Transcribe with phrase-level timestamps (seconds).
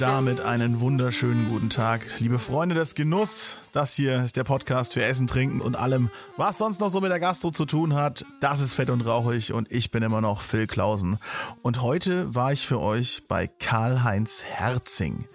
[0.00, 3.58] Damit einen wunderschönen guten Tag, liebe Freunde des Genuss.
[3.72, 7.10] Das hier ist der Podcast für Essen, Trinken und allem, was sonst noch so mit
[7.10, 8.24] der Gastro zu tun hat.
[8.40, 11.18] Das ist Fett und Rauchig und ich bin immer noch Phil Klausen.
[11.60, 15.26] Und heute war ich für euch bei Karl-Heinz Herzing.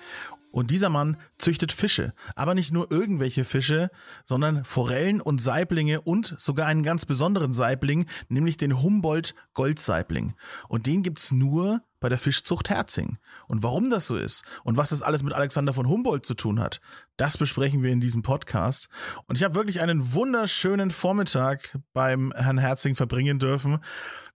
[0.56, 3.90] Und dieser Mann züchtet Fische, aber nicht nur irgendwelche Fische,
[4.24, 10.34] sondern Forellen und Saiblinge und sogar einen ganz besonderen Saibling, nämlich den Humboldt Goldsaibling.
[10.70, 13.18] Und den gibt's nur bei der Fischzucht Herzing.
[13.50, 16.62] Und warum das so ist und was das alles mit Alexander von Humboldt zu tun
[16.62, 16.80] hat,
[17.18, 18.88] das besprechen wir in diesem Podcast.
[19.28, 23.80] Und ich habe wirklich einen wunderschönen Vormittag beim Herrn Herzing verbringen dürfen.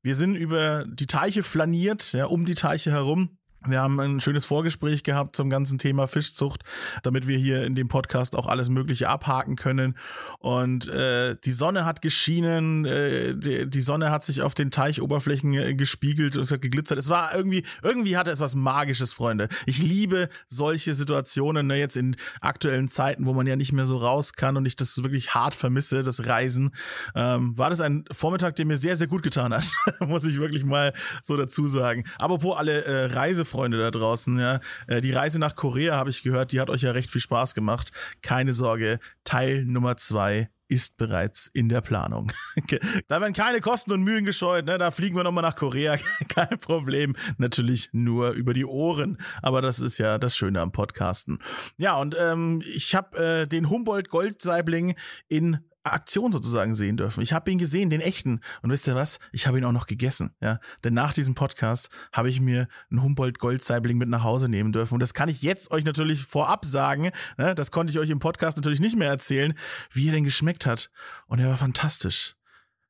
[0.02, 4.46] Wir sind über die Teiche flaniert, ja, um die Teiche herum wir haben ein schönes
[4.46, 6.62] Vorgespräch gehabt zum ganzen Thema Fischzucht,
[7.02, 9.96] damit wir hier in dem Podcast auch alles Mögliche abhaken können.
[10.38, 15.52] Und äh, die Sonne hat geschienen, äh, die, die, Sonne hat sich auf den Teichoberflächen
[15.52, 16.98] äh, gespiegelt und es hat geglitzert.
[16.98, 19.48] Es war irgendwie, irgendwie hatte es was Magisches, Freunde.
[19.66, 23.98] Ich liebe solche Situationen, ne, jetzt in aktuellen Zeiten, wo man ja nicht mehr so
[23.98, 26.70] raus kann und ich das wirklich hart vermisse, das Reisen.
[27.14, 29.70] Ähm, war das ein Vormittag, der mir sehr, sehr gut getan hat,
[30.00, 32.04] muss ich wirklich mal so dazu sagen.
[32.18, 34.60] Apropos alle äh, Reise Freunde da draußen, ja.
[34.86, 37.54] Äh, die Reise nach Korea habe ich gehört, die hat euch ja recht viel Spaß
[37.54, 37.90] gemacht.
[38.22, 42.30] Keine Sorge, Teil Nummer zwei ist bereits in der Planung.
[43.08, 44.78] da werden keine Kosten und Mühen gescheut, ne?
[44.78, 45.96] Da fliegen wir nochmal nach Korea,
[46.28, 47.16] kein Problem.
[47.38, 51.40] Natürlich nur über die Ohren, aber das ist ja das Schöne am Podcasten.
[51.76, 54.94] Ja, und ähm, ich habe äh, den Humboldt Goldsaibling
[55.28, 57.22] in Aktion sozusagen sehen dürfen.
[57.22, 58.40] Ich habe ihn gesehen, den echten.
[58.62, 59.18] Und wisst ihr was?
[59.32, 60.34] Ich habe ihn auch noch gegessen.
[60.40, 64.72] Ja, denn nach diesem Podcast habe ich mir einen Humboldt Goldsaibling mit nach Hause nehmen
[64.72, 64.94] dürfen.
[64.94, 67.10] Und das kann ich jetzt euch natürlich vorab sagen.
[67.38, 67.54] Ne?
[67.54, 69.54] Das konnte ich euch im Podcast natürlich nicht mehr erzählen,
[69.92, 70.90] wie er denn geschmeckt hat.
[71.26, 72.36] Und er war fantastisch.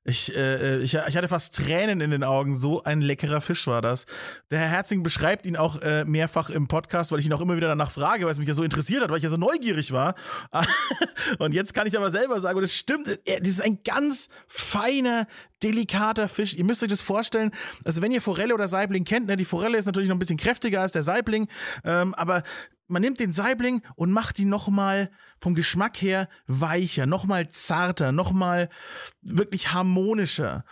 [0.05, 2.55] Ich, äh, ich, ich hatte fast Tränen in den Augen.
[2.55, 4.07] So ein leckerer Fisch war das.
[4.51, 7.57] Der Herr Herzing beschreibt ihn auch äh, mehrfach im Podcast, weil ich ihn auch immer
[7.57, 9.93] wieder danach frage, weil es mich ja so interessiert hat, weil ich ja so neugierig
[9.93, 10.15] war.
[11.39, 15.27] und jetzt kann ich aber selber sagen, und es stimmt, das ist ein ganz feiner,
[15.63, 16.55] delikater Fisch.
[16.55, 17.51] Ihr müsst euch das vorstellen.
[17.85, 20.39] Also wenn ihr Forelle oder Saibling kennt, ne, die Forelle ist natürlich noch ein bisschen
[20.39, 21.47] kräftiger als der Saibling,
[21.85, 22.43] ähm, aber
[22.91, 28.69] man nimmt den Saibling und macht ihn nochmal vom Geschmack her weicher, nochmal zarter, nochmal
[29.23, 30.65] wirklich harmonischer.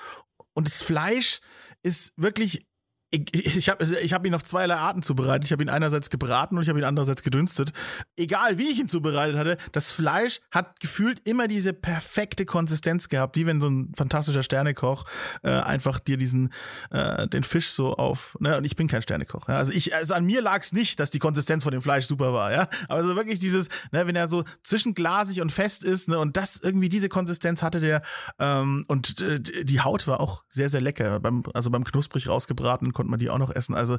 [0.53, 1.41] Und das Fleisch
[1.83, 2.68] ist wirklich
[3.11, 5.45] ich, ich habe ich hab ihn auf zweierlei Arten zubereitet.
[5.45, 7.73] Ich habe ihn einerseits gebraten und ich habe ihn andererseits gedünstet.
[8.17, 13.37] Egal wie ich ihn zubereitet hatte, das Fleisch hat gefühlt immer diese perfekte Konsistenz gehabt,
[13.37, 15.05] wie wenn so ein fantastischer Sternekoch
[15.43, 16.53] äh, einfach dir diesen
[16.91, 18.37] äh, den Fisch so auf.
[18.41, 18.59] Ne?
[18.59, 19.49] Und ich bin kein Sternekoch.
[19.49, 19.55] Ja?
[19.55, 22.35] Also ich, also an mir lag es nicht, dass die Konsistenz von dem Fleisch super
[22.35, 22.53] war.
[22.53, 26.37] Ja, aber so wirklich dieses, ne, wenn er so zwischenglasig und fest ist, ne, und
[26.37, 28.03] das irgendwie diese Konsistenz hatte der
[28.39, 31.21] ähm, und äh, die Haut war auch sehr sehr lecker.
[31.21, 33.77] Beim, also beim knusprig rausgebraten konnte man die auch noch essen.
[33.77, 33.99] Also äh,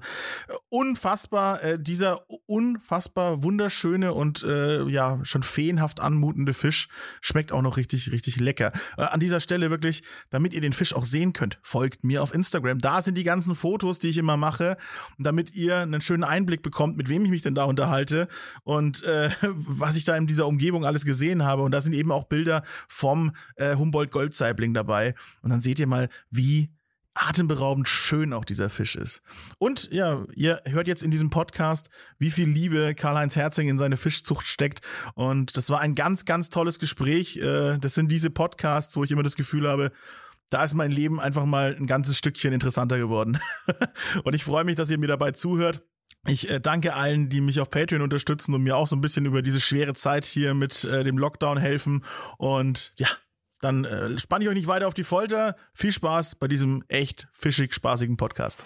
[0.68, 6.90] unfassbar, äh, dieser unfassbar wunderschöne und äh, ja schon feenhaft anmutende Fisch
[7.22, 8.74] schmeckt auch noch richtig, richtig lecker.
[8.98, 12.34] Äh, an dieser Stelle wirklich, damit ihr den Fisch auch sehen könnt, folgt mir auf
[12.34, 12.80] Instagram.
[12.80, 14.76] Da sind die ganzen Fotos, die ich immer mache,
[15.18, 18.28] damit ihr einen schönen Einblick bekommt, mit wem ich mich denn da unterhalte
[18.66, 21.62] und äh, was ich da in dieser Umgebung alles gesehen habe.
[21.62, 25.16] Und da sind eben auch Bilder vom äh, Humboldt Goldsaibling dabei.
[25.42, 26.70] Und dann seht ihr mal, wie
[27.14, 29.22] atemberaubend schön auch dieser Fisch ist.
[29.58, 33.97] Und ja, ihr hört jetzt in diesem Podcast, wie viel Liebe Karl-Heinz Herzing in seine
[33.97, 34.81] Fischzucht steckt.
[35.16, 37.38] Und das war ein ganz, ganz tolles Gespräch.
[37.38, 39.92] Äh, das sind diese Podcasts, wo ich immer das Gefühl habe,
[40.50, 43.40] da ist mein Leben einfach mal ein ganzes Stückchen interessanter geworden.
[44.24, 45.84] Und ich freue mich, dass ihr mir dabei zuhört.
[46.28, 49.26] Ich äh, danke allen, die mich auf Patreon unterstützen und mir auch so ein bisschen
[49.26, 52.03] über diese schwere Zeit hier mit äh, dem Lockdown helfen.
[52.38, 53.08] Und ja,
[53.59, 55.56] dann äh, spanne ich euch nicht weiter auf die Folter.
[55.74, 58.66] Viel Spaß bei diesem echt fischig spaßigen Podcast.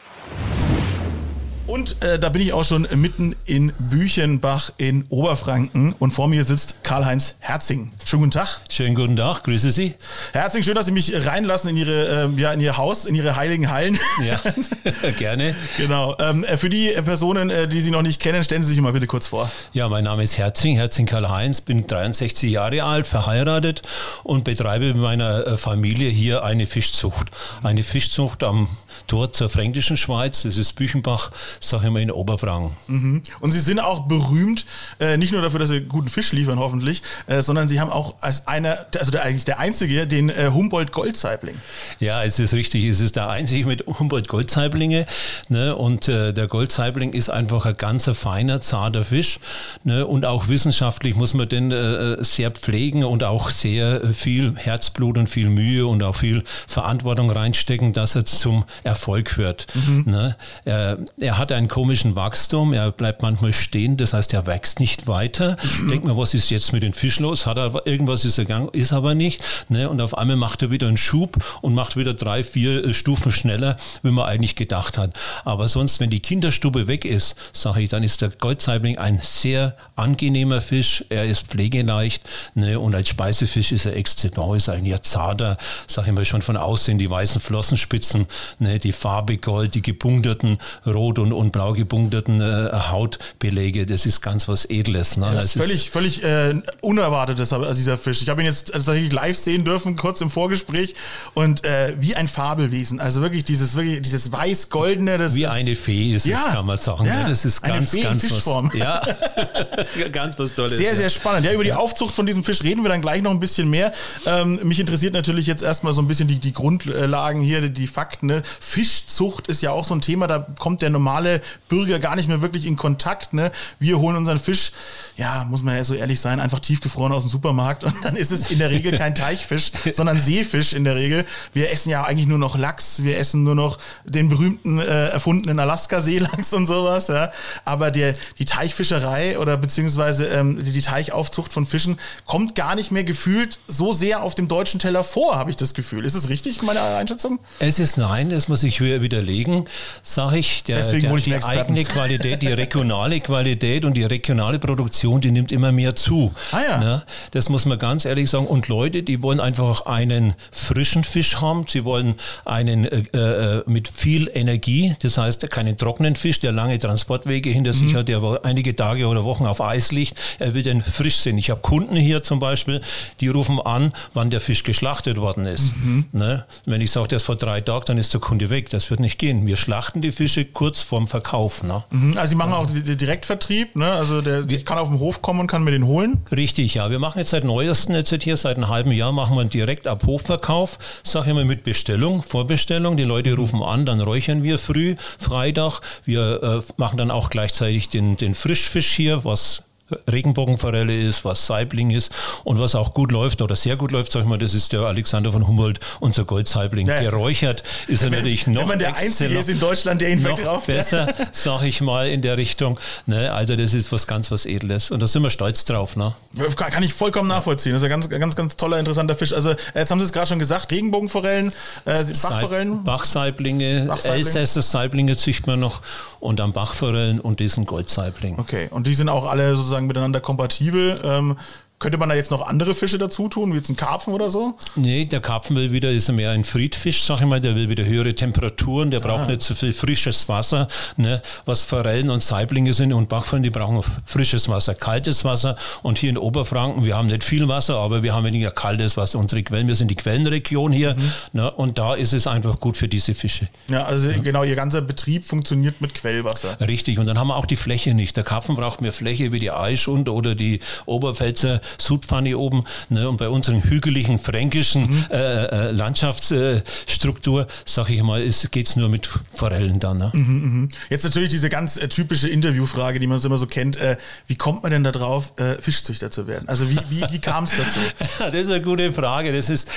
[1.66, 6.44] Und äh, da bin ich auch schon mitten in Büchenbach in Oberfranken und vor mir
[6.44, 7.92] sitzt Karl-Heinz Herzing.
[8.04, 8.60] Schönen guten Tag.
[8.70, 9.96] Schönen guten Tag, grüße Sie.
[10.34, 13.38] Herzing, schön, dass Sie mich reinlassen in Ihre, äh, ja, in Ihr Haus, in Ihre
[13.38, 13.98] heiligen Hallen.
[14.26, 14.42] Ja,
[15.20, 15.56] gerne.
[15.78, 16.18] Genau.
[16.20, 18.92] Ähm, äh, für die Personen, äh, die Sie noch nicht kennen, stellen Sie sich mal
[18.92, 19.50] bitte kurz vor.
[19.72, 23.84] Ja, mein Name ist Herzing, Herzing Karl-Heinz, bin 63 Jahre alt, verheiratet
[24.24, 27.28] und betreibe mit meiner äh, Familie hier eine Fischzucht.
[27.64, 28.68] Eine Fischzucht am
[29.08, 32.72] Tor zur Fränkischen Schweiz, das ist Büchenbach sag ich mal, in Oberfranken.
[32.88, 33.22] Mhm.
[33.40, 34.66] Und Sie sind auch berühmt,
[35.00, 38.16] äh, nicht nur dafür, dass Sie guten Fisch liefern, hoffentlich, äh, sondern Sie haben auch
[38.22, 41.56] als einer, also der, eigentlich der Einzige, den äh, Humboldt Goldsaibling.
[42.00, 42.86] Ja, es ist richtig.
[42.86, 45.06] Es ist der Einzige mit Humboldt Goldsaiblinge.
[45.50, 45.76] Ne?
[45.76, 49.40] Und äh, der Goldsaibling ist einfach ein ganzer feiner, zarter Fisch.
[49.84, 50.06] Ne?
[50.06, 55.18] Und auch wissenschaftlich muss man den äh, sehr pflegen und auch sehr äh, viel Herzblut
[55.18, 59.68] und viel Mühe und auch viel Verantwortung reinstecken, dass er zum Erfolg wird.
[59.74, 60.04] Mhm.
[60.06, 60.38] Ne?
[60.66, 65.08] Er, er, hat einen komischen Wachstum, er bleibt manchmal stehen, das heißt, er wächst nicht
[65.08, 65.58] weiter.
[65.82, 65.90] Mhm.
[65.90, 67.46] Denkt man, was ist jetzt mit dem Fisch los?
[67.46, 69.44] Hat er irgendwas ist er gegangen, ist aber nicht.
[69.68, 69.90] Ne?
[69.90, 73.30] Und auf einmal macht er wieder einen Schub und macht wieder drei, vier äh, Stufen
[73.30, 75.20] schneller, wie man eigentlich gedacht hat.
[75.44, 79.76] Aber sonst, wenn die Kinderstube weg ist, sage ich, dann ist der Goldsaibling ein sehr
[79.98, 81.04] angenehmer Fisch.
[81.10, 82.24] Er ist pflegeleicht
[82.56, 82.80] ne?
[82.80, 85.58] und als Speisefisch ist er exzellent, ist ein zarter,
[85.88, 88.28] sage ich mal schon von außen, die weißen Flossenspitzen,
[88.60, 88.80] ne?
[88.80, 94.48] die Farbe Gold, die gepunkteten, rot und, und blau gepunkteten äh, Hautbelege, das ist ganz
[94.48, 95.18] was Edles.
[95.18, 95.26] Ne?
[95.26, 98.22] Ja, das, das ist völlig, völlig äh, unerwartetes, also dieser Fisch.
[98.22, 100.96] Ich habe ihn jetzt tatsächlich live sehen dürfen, kurz im Vorgespräch
[101.34, 103.00] und äh, wie ein Fabelwesen.
[103.00, 105.34] Also wirklich dieses, wirklich dieses weiß-goldene.
[105.34, 107.06] Wie eine Fee ist ja, es, kann man sagen.
[107.06, 108.70] Ja, das ist ganz, eine ganz Fischform.
[108.72, 108.78] was.
[108.78, 109.02] Ja,
[110.12, 110.78] ganz was Tolles.
[110.78, 111.46] Sehr, sehr spannend.
[111.46, 113.94] Ja, über die Aufzucht von diesem Fisch reden wir dann gleich noch ein bisschen mehr.
[114.26, 117.88] Ähm, mich interessiert natürlich jetzt erstmal so ein bisschen die, die Grundlagen hier, die, die
[117.88, 118.28] Fakten.
[118.28, 118.42] Ne?
[118.60, 121.23] Fischzucht ist ja auch so ein Thema, da kommt der normale
[121.70, 123.34] Bürger gar nicht mehr wirklich in Kontakt.
[123.34, 123.52] Ne?
[123.80, 124.72] Wir holen unseren Fisch,
[125.16, 128.32] ja, muss man ja so ehrlich sein, einfach tiefgefroren aus dem Supermarkt und dann ist
[128.32, 131.26] es in der Regel kein Teichfisch, sondern Seefisch in der Regel.
[131.54, 135.60] Wir essen ja eigentlich nur noch Lachs, wir essen nur noch den berühmten äh, erfundenen
[135.60, 137.08] Alaska-Seelachs und sowas.
[137.08, 137.32] Ja?
[137.66, 143.04] Aber der, die Teichfischerei oder beziehungsweise ähm, die Teichaufzucht von Fischen kommt gar nicht mehr
[143.04, 146.06] gefühlt so sehr auf dem deutschen Teller vor, habe ich das Gefühl.
[146.06, 147.40] Ist es richtig, meine Einschätzung?
[147.60, 149.66] Es ist nein, das muss ich widerlegen,
[150.02, 150.64] sage ich.
[150.64, 155.32] Der, Deswegen der, ich die eigene Qualität, die regionale Qualität und die regionale Produktion, die
[155.32, 156.34] nimmt immer mehr zu.
[156.52, 156.78] Ah ja.
[156.80, 157.04] Ne?
[157.32, 158.48] Das muss man ganz ehrlich sagen.
[158.48, 161.66] Und Leute, die wollen einfach einen frischen Fisch haben.
[161.68, 162.16] Sie wollen
[162.46, 167.74] einen äh, äh, mit viel Energie, das heißt keinen trockenen Fisch, der lange Transportwege hinter
[167.74, 167.78] mhm.
[167.78, 170.16] sich hat, der einige Tage oder Wochen auf Eis liegt.
[170.40, 171.38] Er will den frisch sehen.
[171.38, 172.82] Ich habe Kunden hier zum Beispiel,
[173.20, 175.76] die rufen an, wann der Fisch geschlachtet worden ist.
[175.78, 176.06] Mhm.
[176.12, 176.46] Ne?
[176.66, 178.70] Wenn ich sage, der ist vor drei Tagen, dann ist der Kunde weg.
[178.70, 179.46] Das wird nicht gehen.
[179.46, 181.64] Wir schlachten die Fische kurz vorm Verkauf.
[181.64, 181.84] Ne?
[181.92, 182.18] Mhm.
[182.18, 183.92] Also Sie machen auch den Direktvertrieb, ne?
[183.92, 186.22] also der, ich kann auf den Hof kommen und kann mir den holen?
[186.32, 186.90] Richtig, ja.
[186.90, 189.88] Wir machen jetzt seit neuesten jetzt hier, seit einem halben Jahr machen wir einen direkt
[189.88, 192.98] ab Hofverkauf, sage ich mal mit Bestellung, Vorbestellung.
[192.98, 195.82] Die Leute rufen an, dann räuchern wir früh, Freitag.
[196.06, 199.64] Wir äh, machen dann auch gleichzeitig den, den Frischfisch hier, was
[200.10, 202.12] Regenbogenforelle ist, was Saibling ist
[202.44, 204.82] und was auch gut läuft oder sehr gut läuft, sag ich mal, das ist der
[204.82, 206.88] Alexander von Humboldt, unser Goldsaibling.
[206.88, 207.02] Ja.
[207.02, 210.20] Geräuchert ist er wenn, natürlich noch Wenn man der Einzige ist in Deutschland, der ihn
[210.20, 210.68] verkauft.
[210.68, 212.80] besser, sag ich mal, in der Richtung.
[213.06, 213.32] Ne?
[213.32, 215.96] Also das ist was ganz was Edles und da sind wir stolz drauf.
[215.96, 216.14] Ne?
[216.56, 217.74] Kann ich vollkommen nachvollziehen.
[217.74, 219.34] Das ist ein ganz, ganz, ganz toller, interessanter Fisch.
[219.34, 221.52] Also jetzt haben Sie es gerade schon gesagt, Regenbogenforellen,
[221.86, 222.84] äh, Bachforellen.
[222.84, 224.26] Bachsaiblinge, Bachsaibling.
[224.26, 225.82] Elsässer Saiblinge züchten wir noch
[226.20, 228.40] und dann Bachforellen und diesen Goldsaibling.
[228.40, 231.00] Okay, und die sind auch alle sozusagen miteinander kompatibel.
[231.04, 231.38] Ähm,
[231.84, 234.58] könnte man da jetzt noch andere Fische dazu tun, wie jetzt ein Karpfen oder so?
[234.78, 237.84] Nee, der Karpfen will wieder, ist mehr ein Friedfisch, sag ich mal, der will wieder
[237.84, 239.28] höhere Temperaturen, der braucht ah.
[239.28, 243.84] nicht so viel frisches Wasser, ne, was Forellen und Saiblinge sind und Bachforellen, die brauchen
[244.06, 248.16] frisches Wasser, kaltes Wasser und hier in Oberfranken, wir haben nicht viel Wasser, aber wir
[248.16, 251.12] haben weniger kaltes Wasser, unsere Quellen, wir sind die Quellenregion hier mhm.
[251.34, 253.50] ne, und da ist es einfach gut für diese Fische.
[253.70, 254.20] Ja, also ja.
[254.20, 256.62] genau, ihr ganzer Betrieb funktioniert mit Quellwasser.
[256.62, 258.16] Richtig, und dann haben wir auch die Fläche nicht.
[258.16, 262.64] Der Karpfen braucht mehr Fläche wie die Eischund oder die Oberpfälzer Sudpfanne oben.
[262.90, 263.08] Ne?
[263.10, 265.06] Und bei unseren hügeligen fränkischen mhm.
[265.12, 269.98] äh, äh, Landschaftsstruktur, sage ich mal, geht es nur mit Forellen dann.
[269.98, 270.12] Ne?
[270.14, 270.70] Mhm, mh.
[270.90, 273.76] Jetzt natürlich diese ganz äh, typische Interviewfrage, die man so immer so kennt.
[273.78, 276.48] Äh, wie kommt man denn da drauf, äh, Fischzüchter zu werden?
[276.48, 277.80] Also wie, wie, wie kam es dazu?
[278.20, 279.34] das ist eine gute Frage.
[279.34, 279.70] Das ist,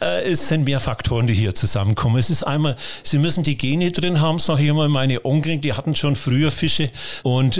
[0.00, 2.18] äh, es sind mehr Faktoren, die hier zusammenkommen.
[2.18, 4.88] Es ist einmal, Sie müssen die Gene drin haben, sage ich immer.
[4.88, 6.90] Meine Onkel, die hatten schon früher Fische
[7.22, 7.58] und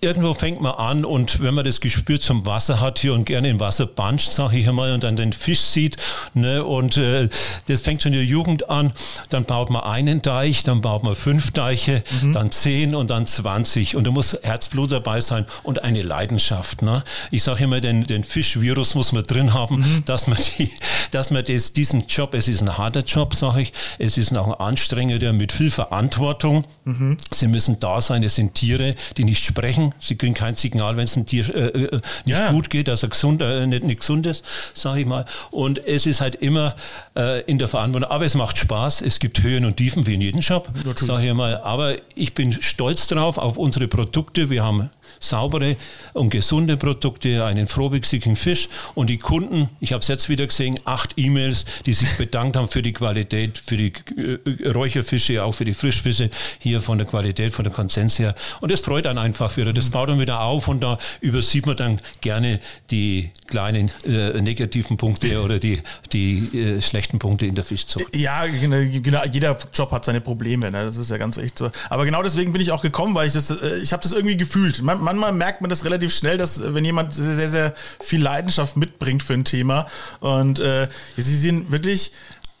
[0.00, 3.48] irgendwo fängt man an und wenn man das Gespür zum Wasser hat hier und gerne
[3.48, 5.96] im Wasser buncht, sage ich einmal, und dann den Fisch sieht.
[6.34, 7.28] Ne, und äh,
[7.66, 8.92] das fängt schon in der Jugend an.
[9.28, 12.32] Dann baut man einen Deich, dann baut man fünf Deiche, mhm.
[12.32, 13.96] dann zehn und dann zwanzig.
[13.96, 16.82] Und da muss Herzblut dabei sein und eine Leidenschaft.
[16.82, 17.02] Ne?
[17.30, 20.04] Ich sage immer, den, den Fischvirus muss man drin haben, mhm.
[20.04, 20.70] dass man, die,
[21.10, 24.46] dass man das, diesen Job, es ist ein harter Job, sage ich, es ist auch
[24.46, 26.64] ein anstrengender mit viel Verantwortung.
[26.84, 27.16] Mhm.
[27.32, 29.94] Sie müssen da sein, es sind Tiere, die nicht sprechen.
[30.00, 32.50] Sie kriegen kein Signal, wenn es ein Tier äh, äh nicht ja.
[32.50, 35.24] gut geht, dass er gesund, äh, nicht, nicht gesund ist, sage ich mal.
[35.50, 36.74] Und es ist halt immer
[37.16, 38.10] äh, in der Verantwortung.
[38.10, 39.02] Aber es macht Spaß.
[39.02, 41.58] Es gibt Höhen und Tiefen wie in jedem Job, sage ich mal.
[41.58, 44.50] Aber ich bin stolz drauf auf unsere Produkte.
[44.50, 44.90] Wir haben
[45.20, 45.76] saubere
[46.12, 50.78] und gesunde Produkte, einen frohwüchsigen Fisch und die Kunden, ich habe es jetzt wieder gesehen,
[50.84, 55.64] acht E-Mails, die sich bedankt haben für die Qualität, für die äh, Räucherfische, auch für
[55.64, 58.34] die Frischfische hier von der Qualität, von der Konsens her.
[58.60, 59.72] Und das freut dann einfach wieder.
[59.72, 62.60] Das baut dann wieder auf und da übersieht man dann gerne
[62.90, 65.80] die kleinen äh, negativen Punkte oder die,
[66.12, 68.14] die äh, schlechten Punkte in der Fischzucht.
[68.14, 70.84] Ja, genau, genau, jeder Job hat seine Probleme, ne?
[70.84, 71.70] das ist ja ganz echt so.
[71.90, 74.36] Aber genau deswegen bin ich auch gekommen, weil ich das, äh, ich habe das irgendwie
[74.36, 74.82] gefühlt.
[74.82, 78.76] Man, manchmal merkt man das relativ schnell, dass äh, wenn jemand sehr, sehr viel Leidenschaft
[78.76, 79.86] mitbringt für ein Thema.
[80.20, 82.12] Und äh, sie sind wirklich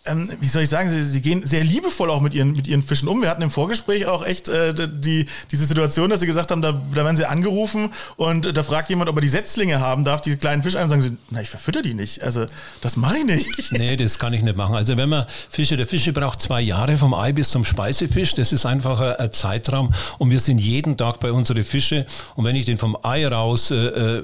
[0.08, 2.82] ähm, wie soll ich sagen, sie, sie gehen sehr liebevoll auch mit ihren, mit ihren
[2.82, 3.22] Fischen um.
[3.22, 6.72] Wir hatten im Vorgespräch auch echt äh, die, diese Situation, dass sie gesagt haben, da,
[6.72, 10.36] da werden sie angerufen und da fragt jemand, ob er die Setzlinge haben darf, die
[10.36, 12.22] kleinen Fische ein, sagen sie, na, ich verfütter die nicht.
[12.22, 12.46] Also,
[12.80, 13.48] das mache ich nicht.
[13.78, 14.74] Nee, das kann ich nicht machen.
[14.74, 18.34] Also, wenn man Fische, der Fische braucht zwei Jahre vom Ei bis zum Speisefisch.
[18.34, 22.44] Das ist einfach ein, ein Zeitraum und wir sind jeden Tag bei unseren Fische und
[22.44, 24.22] wenn ich den vom Ei raus äh, äh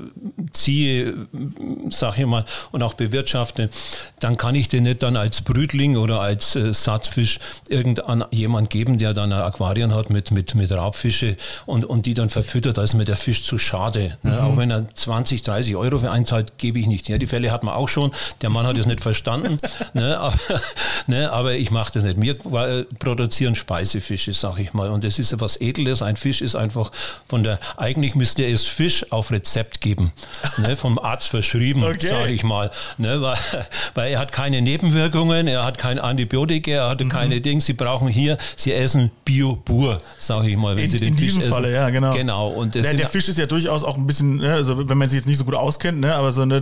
[0.54, 1.14] ziehe,
[1.88, 3.70] sag ich mal, und auch bewirtschafte,
[4.20, 8.99] dann kann ich den nicht dann als Brütling oder als äh, Sattfisch irgendein jemand geben,
[8.99, 12.82] der dann ein Aquarium hat mit, mit, mit Raubfische und, und die dann verfüttert, da
[12.82, 14.16] ist mir der Fisch zu schade.
[14.23, 14.32] Ne?
[14.32, 14.38] Mhm.
[14.38, 17.08] Auch wenn er 20, 30 Euro für einzahlt, gebe ich nicht.
[17.08, 18.12] Ja, die Fälle hat man auch schon.
[18.40, 19.58] Der Mann hat es nicht verstanden.
[19.92, 20.18] ne?
[20.18, 20.34] Aber,
[21.06, 21.30] ne?
[21.32, 22.20] aber ich mache das nicht.
[22.20, 24.90] Wir äh, produzieren Speisefische, sag ich mal.
[24.90, 26.02] Und das ist etwas Edles.
[26.02, 26.92] Ein Fisch ist einfach
[27.28, 30.12] von der, eigentlich müsste es Fisch auf Rezept geben.
[30.58, 30.76] Ne?
[30.76, 32.06] Vom Arzt verschrieben, okay.
[32.06, 32.70] sage ich mal.
[32.98, 33.20] Ne?
[33.20, 33.38] Weil,
[33.94, 37.08] weil er hat keine Nebenwirkungen, er hat kein Antibiotika, er hat mhm.
[37.08, 37.60] keine Dinge.
[37.60, 41.26] Sie brauchen hier, sie essen Bio-Bur, sage ich mal, wenn in, sie den in Fisch
[41.26, 41.52] diesem essen.
[41.52, 42.12] Falle, ja, genau.
[42.14, 42.48] Genau.
[42.48, 45.18] Und der, der Fisch ist ja durchaus auch ein bisschen, ne, also wenn man sich
[45.18, 46.60] jetzt nicht so gut auskennt, ne, aber so, ne,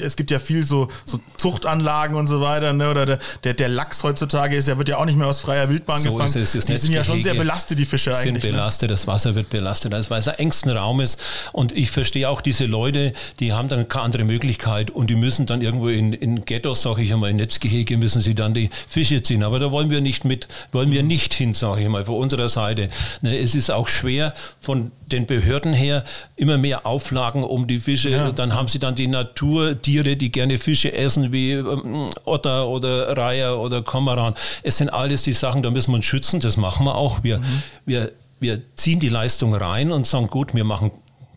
[0.00, 4.02] es gibt ja viel so, so Zuchtanlagen und so weiter, ne, oder der, der, Lachs
[4.02, 6.42] heutzutage ist ja, wird ja auch nicht mehr aus freier Wildbahn so gefangen.
[6.42, 8.42] Ist es, die sind ja schon sehr belastet, die Fische sind eigentlich.
[8.42, 8.58] Sind ne?
[8.58, 8.94] belastet, ne?
[8.94, 11.18] das Wasser wird belastet, weil es ein engsten Raum ist.
[11.52, 15.46] Und ich verstehe auch diese Leute, die haben dann keine andere Möglichkeit und die müssen
[15.46, 19.22] dann irgendwo in, in Ghettos, sage ich einmal, in Netzgehege müssen sie dann die Fische
[19.22, 19.42] ziehen.
[19.42, 22.48] Aber da wollen wir nicht mit, wollen wir nicht hin, sage ich mal, von unserer
[22.48, 22.88] Seite.
[23.20, 26.04] Ne, es ist auch schwer von den Behörden her
[26.36, 28.10] immer mehr Auflagen um die Fische.
[28.10, 28.32] Ja.
[28.32, 33.58] Dann haben sie dann die Naturtiere, die gerne Fische essen, wie ähm, Otter oder Reiher
[33.58, 34.34] oder Komaran.
[34.62, 36.40] Es sind alles die Sachen, da müssen wir uns schützen.
[36.40, 37.22] Das machen wir auch.
[37.22, 37.62] Wir, mhm.
[37.84, 40.90] wir, wir ziehen die Leistung rein und sagen, gut, wir machen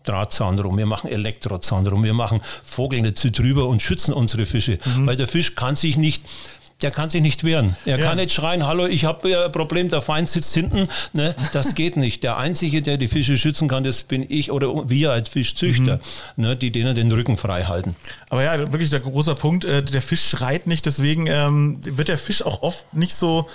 [0.06, 4.78] Drahtzaun rum, wir machen Elektrozaun rum, wir machen Vogelnetze drüber und schützen unsere Fische.
[4.84, 5.06] Mhm.
[5.06, 6.22] Weil der Fisch kann sich nicht
[6.82, 7.74] der kann sich nicht wehren.
[7.86, 8.06] Er ja.
[8.06, 10.86] kann nicht schreien, hallo, ich habe ein Problem, der Feind sitzt hinten.
[11.14, 11.34] Ne?
[11.54, 12.22] Das geht nicht.
[12.22, 16.00] Der Einzige, der die Fische schützen kann, das bin ich oder wir als Fischzüchter,
[16.36, 16.44] mhm.
[16.44, 16.56] ne?
[16.56, 17.96] die denen den Rücken frei halten.
[18.28, 22.18] Aber ja, wirklich der große Punkt, äh, der Fisch schreit nicht, deswegen ähm, wird der
[22.18, 23.48] Fisch auch oft nicht so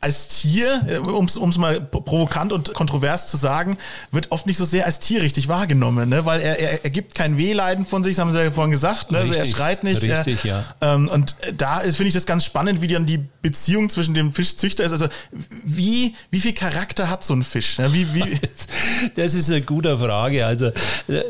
[0.00, 3.78] als Tier, äh, um es mal provokant und kontrovers zu sagen,
[4.10, 6.24] wird oft nicht so sehr als Tier richtig wahrgenommen, ne?
[6.26, 9.10] weil er, er, er gibt kein Wehleiden von sich, das haben sie ja vorhin gesagt,
[9.10, 9.22] ne?
[9.22, 10.02] Richtig, also er schreit nicht.
[10.02, 10.94] Richtig, er, ja.
[10.94, 14.84] Ähm, und da finde ich das ganz spannend, wie dann die Beziehung zwischen dem Fischzüchter
[14.84, 14.92] ist.
[14.92, 15.06] Also
[15.64, 17.78] wie, wie viel Charakter hat so ein Fisch?
[17.78, 17.92] Ne?
[17.92, 18.40] Wie, wie
[19.14, 20.44] das ist eine gute Frage.
[20.44, 20.72] Also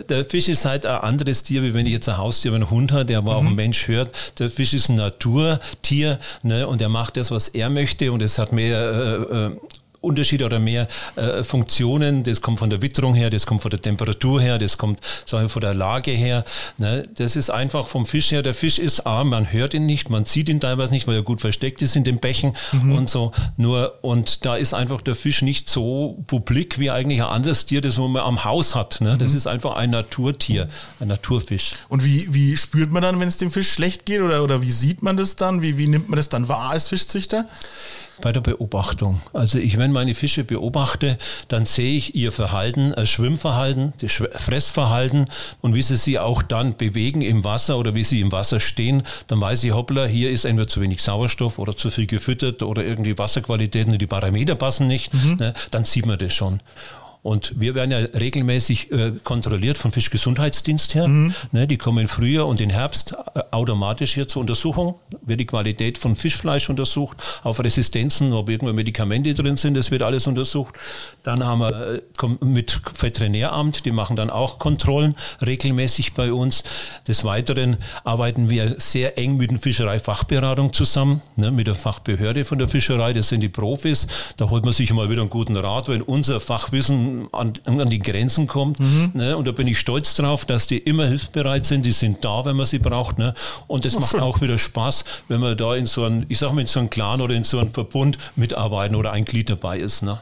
[0.08, 2.92] der Fisch ist halt ein anderes Tier, wie wenn ich jetzt ein Haustier, einen Hund
[2.92, 3.36] habe, der aber mhm.
[3.36, 4.12] auf einen Mensch hört.
[4.38, 6.66] Der Fisch ist ein Naturtier ne?
[6.66, 8.78] und er macht das, was er möchte und es hat mehr
[9.30, 9.56] äh, äh,
[10.06, 12.22] Unterschiede oder mehr äh, Funktionen.
[12.22, 15.44] Das kommt von der Witterung her, das kommt von der Temperatur her, das kommt sagen
[15.44, 16.44] wir, von der Lage her.
[16.78, 17.08] Ne?
[17.16, 18.42] Das ist einfach vom Fisch her.
[18.42, 21.22] Der Fisch ist arm, man hört ihn nicht, man sieht ihn teilweise nicht, weil er
[21.22, 22.92] gut versteckt ist in den Bächen mhm.
[22.92, 23.32] und so.
[23.56, 27.80] Nur, und da ist einfach der Fisch nicht so publik wie eigentlich ein anderes Tier,
[27.80, 29.00] das man am Haus hat.
[29.00, 29.16] Ne?
[29.18, 29.38] Das mhm.
[29.38, 30.68] ist einfach ein Naturtier,
[31.00, 31.74] ein Naturfisch.
[31.88, 34.70] Und wie, wie spürt man dann, wenn es dem Fisch schlecht geht oder, oder wie
[34.70, 35.62] sieht man das dann?
[35.62, 37.46] Wie, wie nimmt man das dann wahr als Fischzüchter?
[38.20, 39.20] Bei der Beobachtung.
[39.32, 41.18] Also ich, wenn meine Fische beobachte,
[41.48, 45.26] dann sehe ich ihr Verhalten, das Schwimmverhalten, das Fressverhalten
[45.60, 49.02] und wie sie sich auch dann bewegen im Wasser oder wie sie im Wasser stehen,
[49.26, 52.84] dann weiß ich, hoppla, hier ist entweder zu wenig Sauerstoff oder zu viel gefüttert oder
[52.84, 55.36] irgendwie Wasserqualitäten, die Parameter passen nicht, mhm.
[55.38, 56.60] ne, dann sieht man das schon.
[57.26, 61.08] Und wir werden ja regelmäßig äh, kontrolliert vom Fischgesundheitsdienst her.
[61.08, 61.34] Mhm.
[61.50, 65.00] Ne, die kommen im Frühjahr und im Herbst äh, automatisch hier zur Untersuchung.
[65.22, 70.02] Wird die Qualität von Fischfleisch untersucht, auf Resistenzen, ob irgendwo Medikamente drin sind, das wird
[70.02, 70.76] alles untersucht.
[71.24, 76.62] Dann haben wir äh, mit Veterinäramt, die machen dann auch Kontrollen regelmäßig bei uns.
[77.08, 82.58] Des Weiteren arbeiten wir sehr eng mit der Fischereifachberatung zusammen, ne, mit der Fachbehörde von
[82.58, 83.12] der Fischerei.
[83.14, 84.06] Das sind die Profis.
[84.36, 87.90] Da holt man sich mal wieder einen guten Rat, wenn unser Fachwissen an, an, an
[87.90, 88.80] die Grenzen kommt.
[88.80, 89.10] Mhm.
[89.14, 89.36] Ne?
[89.36, 91.84] Und da bin ich stolz drauf, dass die immer hilfsbereit sind.
[91.84, 93.18] Die sind da, wenn man sie braucht.
[93.18, 93.34] Ne?
[93.66, 94.20] Und es macht schön.
[94.20, 96.90] auch wieder Spaß, wenn man da in so einem, ich sag mal, in so einem
[96.90, 100.02] Clan oder in so einem Verbund mitarbeiten oder ein Glied dabei ist.
[100.02, 100.18] Ne?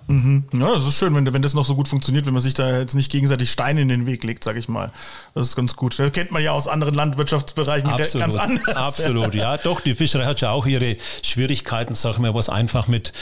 [0.53, 2.79] Ja, das ist schön, wenn, wenn das noch so gut funktioniert, wenn man sich da
[2.79, 4.93] jetzt nicht gegenseitig Steine in den Weg legt, sag ich mal.
[5.35, 5.99] Das ist ganz gut.
[5.99, 8.77] Das kennt man ja aus anderen Landwirtschaftsbereichen Absolut, ganz anders.
[8.77, 9.35] absolut.
[9.35, 13.13] Ja, doch, die Fischerei hat ja auch ihre Schwierigkeiten, sag ich mal, was einfach mit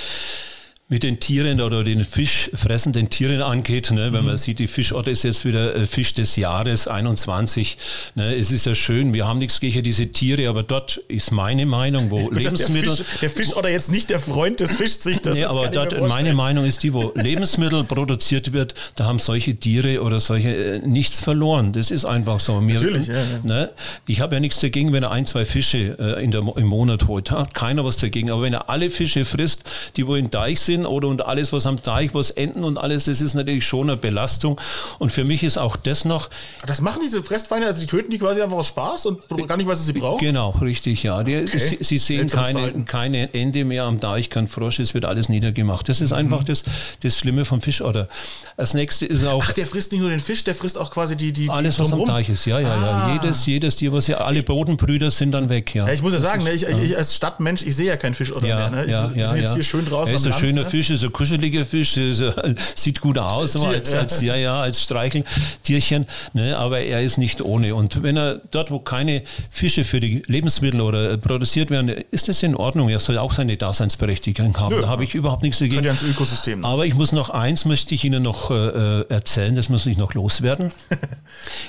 [0.93, 3.91] mit den Tieren oder den fischfressenden Tieren angeht.
[3.93, 4.13] Ne?
[4.13, 7.79] Wenn man sieht, die Fischotter ist jetzt wieder äh, Fisch des Jahres 21.
[8.15, 8.35] Ne?
[8.35, 12.11] Es ist ja schön, wir haben nichts gegen diese Tiere, aber dort ist meine Meinung,
[12.11, 12.97] wo Gut, dass der, Lebensmittel...
[12.97, 16.83] Fisch, der Fischotter jetzt nicht der Freund des Fischzüchters Nee, aber dort, meine Meinung ist
[16.83, 21.73] die, wo Lebensmittel produziert wird, da haben solche Tiere oder solche äh, nichts verloren.
[21.73, 22.61] Das ist einfach so.
[22.61, 23.41] Mir, Natürlich, ja, ja.
[23.45, 23.71] Ne?
[24.07, 27.09] Ich habe ja nichts dagegen, wenn er ein, zwei Fische äh, in der, im Monat
[27.09, 27.31] holt.
[27.31, 28.31] Hat keiner was dagegen.
[28.31, 29.65] Aber wenn er alle Fische frisst,
[29.97, 33.05] die wo im Deich sind oder und alles, was am Deich, was enden und alles,
[33.05, 34.61] das ist natürlich schon eine Belastung.
[34.99, 36.31] Und für mich ist auch das noch,
[36.67, 39.67] Das machen diese Fressfeinde, also die töten die quasi einfach aus Spaß und gar nicht,
[39.67, 40.19] was sie brauchen?
[40.25, 41.23] Genau, richtig, ja.
[41.23, 45.29] Die, sie, sie sehen keine, keine Ende mehr am Deich, kein Frosch, es wird alles
[45.29, 45.89] niedergemacht.
[45.89, 46.17] Das ist Mhm.
[46.19, 46.65] einfach das,
[47.03, 48.09] das Schlimme vom Fischotter.
[48.57, 51.17] Das nächste ist auch Ach, der frisst nicht nur den Fisch, der frisst auch quasi
[51.17, 52.15] die, die alles, was am drumherum.
[52.17, 52.45] Deich ist.
[52.47, 53.09] Ja, ja, Ah.
[53.09, 53.15] ja.
[53.23, 55.87] Jedes, jedes Tier, was ja, alle Bodenbrüder sind dann weg, ja.
[55.87, 58.47] Ja, ich muss ja sagen, ne, ich, ich als Stadtmensch, ich sehe ja keinen Fischotter
[58.47, 58.71] Ja, mehr.
[58.71, 58.85] Ne?
[58.85, 60.71] Ich, ja, ja, sind jetzt hier schön draußen Er ist am ein Land, schöner ne?
[60.71, 64.61] Fisch, ist ein kuscheliger Fisch, ist, äh, sieht gut aus, aber als, als, ja, ja,
[64.61, 67.75] als Streicheltierchen, ne, aber er ist nicht ohne.
[67.75, 72.29] Und wenn er dort, wo keine Fische für die Lebensmittel oder äh, produziert werden, ist
[72.29, 72.89] das in Ordnung.
[72.89, 74.75] Er soll auch seine Daseinsberechtigung haben.
[74.75, 74.83] Nö.
[74.83, 75.85] Da habe ich überhaupt nichts dagegen.
[75.85, 76.65] Ja ins Ökosystem.
[76.65, 80.15] Aber ich muss noch eins, möchte ich Ihnen noch äh, erzählen, das muss ich noch
[80.15, 80.73] loswerden.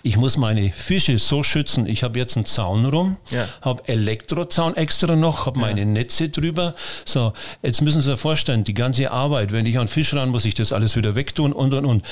[0.03, 1.85] Ich muss meine Fische so schützen.
[1.87, 3.47] Ich habe jetzt einen Zaun rum, Ja.
[3.61, 6.75] habe Elektrozaun extra noch, habe meine Netze drüber.
[7.05, 10.45] So, jetzt müssen Sie sich vorstellen, die ganze Arbeit, wenn ich an Fisch ran, muss
[10.45, 12.03] ich das alles wieder wegtun und und und.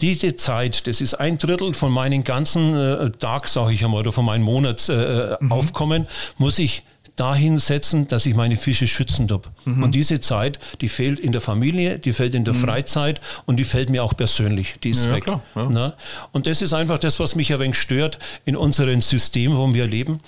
[0.00, 4.12] Diese Zeit, das ist ein Drittel von meinen ganzen äh, Tag, sage ich einmal, oder
[4.12, 6.82] von meinem Monatsaufkommen, äh, Aufkommen, muss ich
[7.16, 9.42] dahin setzen, dass ich meine Fische schützen darf.
[9.66, 13.64] Und diese Zeit, die fehlt in der Familie, die fehlt in der Freizeit und die
[13.64, 14.76] fällt mir auch persönlich.
[14.82, 15.24] Die ist Ja, weg.
[15.24, 15.68] klar, ja.
[15.68, 15.94] Ne?
[16.32, 19.86] Und das ist einfach das, was mich ein wenig stört in unserem System, wo wir
[19.86, 20.20] leben.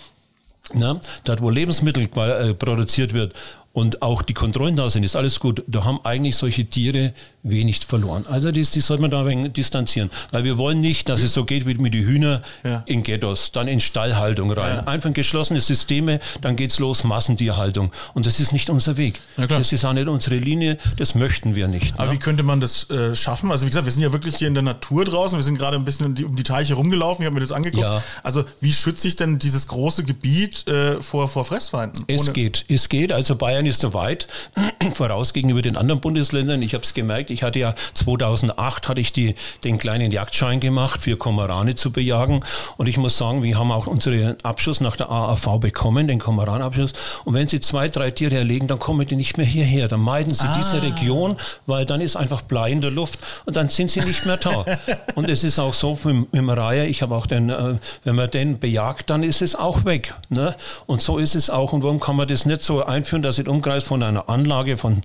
[0.72, 1.00] Ne?
[1.24, 3.34] Dort, wo Lebensmittel äh, produziert wird
[3.74, 5.64] und auch die Kontrollen da sind, ist alles gut.
[5.66, 7.12] Da haben eigentlich solche Tiere
[7.42, 8.24] wenig verloren.
[8.26, 10.10] Also das, die sollte man da ein wenig distanzieren.
[10.30, 12.84] Weil wir wollen nicht, dass es so geht wie mit den Hühner Ja.
[12.86, 14.86] in Ghettos, dann in Stallhaltung rein.
[14.86, 17.90] Einfach geschlossene Systeme, dann geht's los, Massentierhaltung.
[18.14, 19.20] Und das ist nicht unser Weg.
[19.36, 21.94] Ja, das ist auch nicht unsere Linie, das möchten wir nicht.
[21.98, 22.12] Aber ne?
[22.12, 23.50] wie könnte man das äh, schaffen?
[23.50, 25.36] Also wie gesagt, wir sind ja wirklich hier in der Natur draußen.
[25.36, 27.24] Wir sind gerade ein bisschen um die, um die Teiche rumgelaufen.
[27.24, 27.82] Ich habe mir das angeguckt.
[27.82, 28.02] Ja.
[28.22, 32.04] Also wie schütze ich denn dieses große Gebiet äh, vor, vor Fressfeinden?
[32.06, 33.12] Es geht, es geht.
[33.12, 34.26] Also Bayern ist da weit
[34.92, 36.62] voraus gegenüber den anderen Bundesländern.
[36.62, 41.00] Ich habe es gemerkt, ich hatte ja 2008 hatte ich die, den kleinen Jagdschein gemacht,
[41.00, 42.44] für Komarane zu bejagen.
[42.76, 46.92] Und ich muss sagen, wir haben auch unseren Abschluss nach der AAV bekommen, den Komaranabschluss.
[47.24, 49.88] Und wenn Sie zwei, drei Tiere erlegen, dann kommen die nicht mehr hierher.
[49.88, 53.68] Dann meiden Sie diese Region, weil dann ist einfach Blei in der Luft und dann
[53.68, 54.64] sind sie nicht mehr da.
[55.14, 57.74] und es ist auch so mit, mit dem Reiher, ich habe auch den, äh,
[58.04, 60.14] wenn man den bejagt, dann ist es auch weg.
[60.28, 60.54] Ne?
[60.86, 61.72] Und so ist es auch.
[61.72, 65.00] Und warum kann man das nicht so einführen, dass im Umkreis von einer Anlage von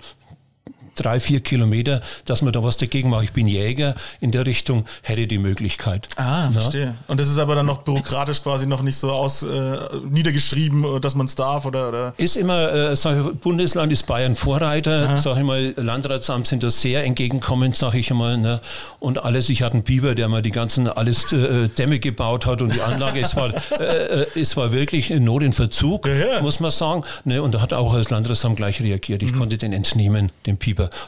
[0.99, 3.23] drei, vier Kilometer, dass man da was dagegen macht.
[3.25, 6.07] Ich bin Jäger in der Richtung, hätte die Möglichkeit.
[6.15, 6.51] Ah, Ja.
[6.51, 6.95] verstehe.
[7.07, 9.77] Und das ist aber dann noch bürokratisch quasi noch nicht so aus äh,
[10.09, 14.05] niedergeschrieben, äh, dass man es darf oder, oder Ist immer, äh, sag ich, Bundesland ist
[14.07, 18.37] Bayern Vorreiter, sag ich mal, Landratsamt sind da sehr entgegenkommend, sag ich mal.
[18.37, 18.59] Ne?
[18.99, 22.61] Und alles, ich hatte einen Biber, der mal die ganzen alles äh, Dämme gebaut hat
[22.61, 26.13] und die Anlage, es war, äh, äh, es war wirklich in Not in Verzug, Ja,
[26.15, 26.41] ja.
[26.41, 27.03] muss man sagen.
[27.23, 27.41] Ne?
[27.41, 29.23] Und da hat auch das Landratsamt gleich reagiert.
[29.23, 30.57] Ich konnte den entnehmen, den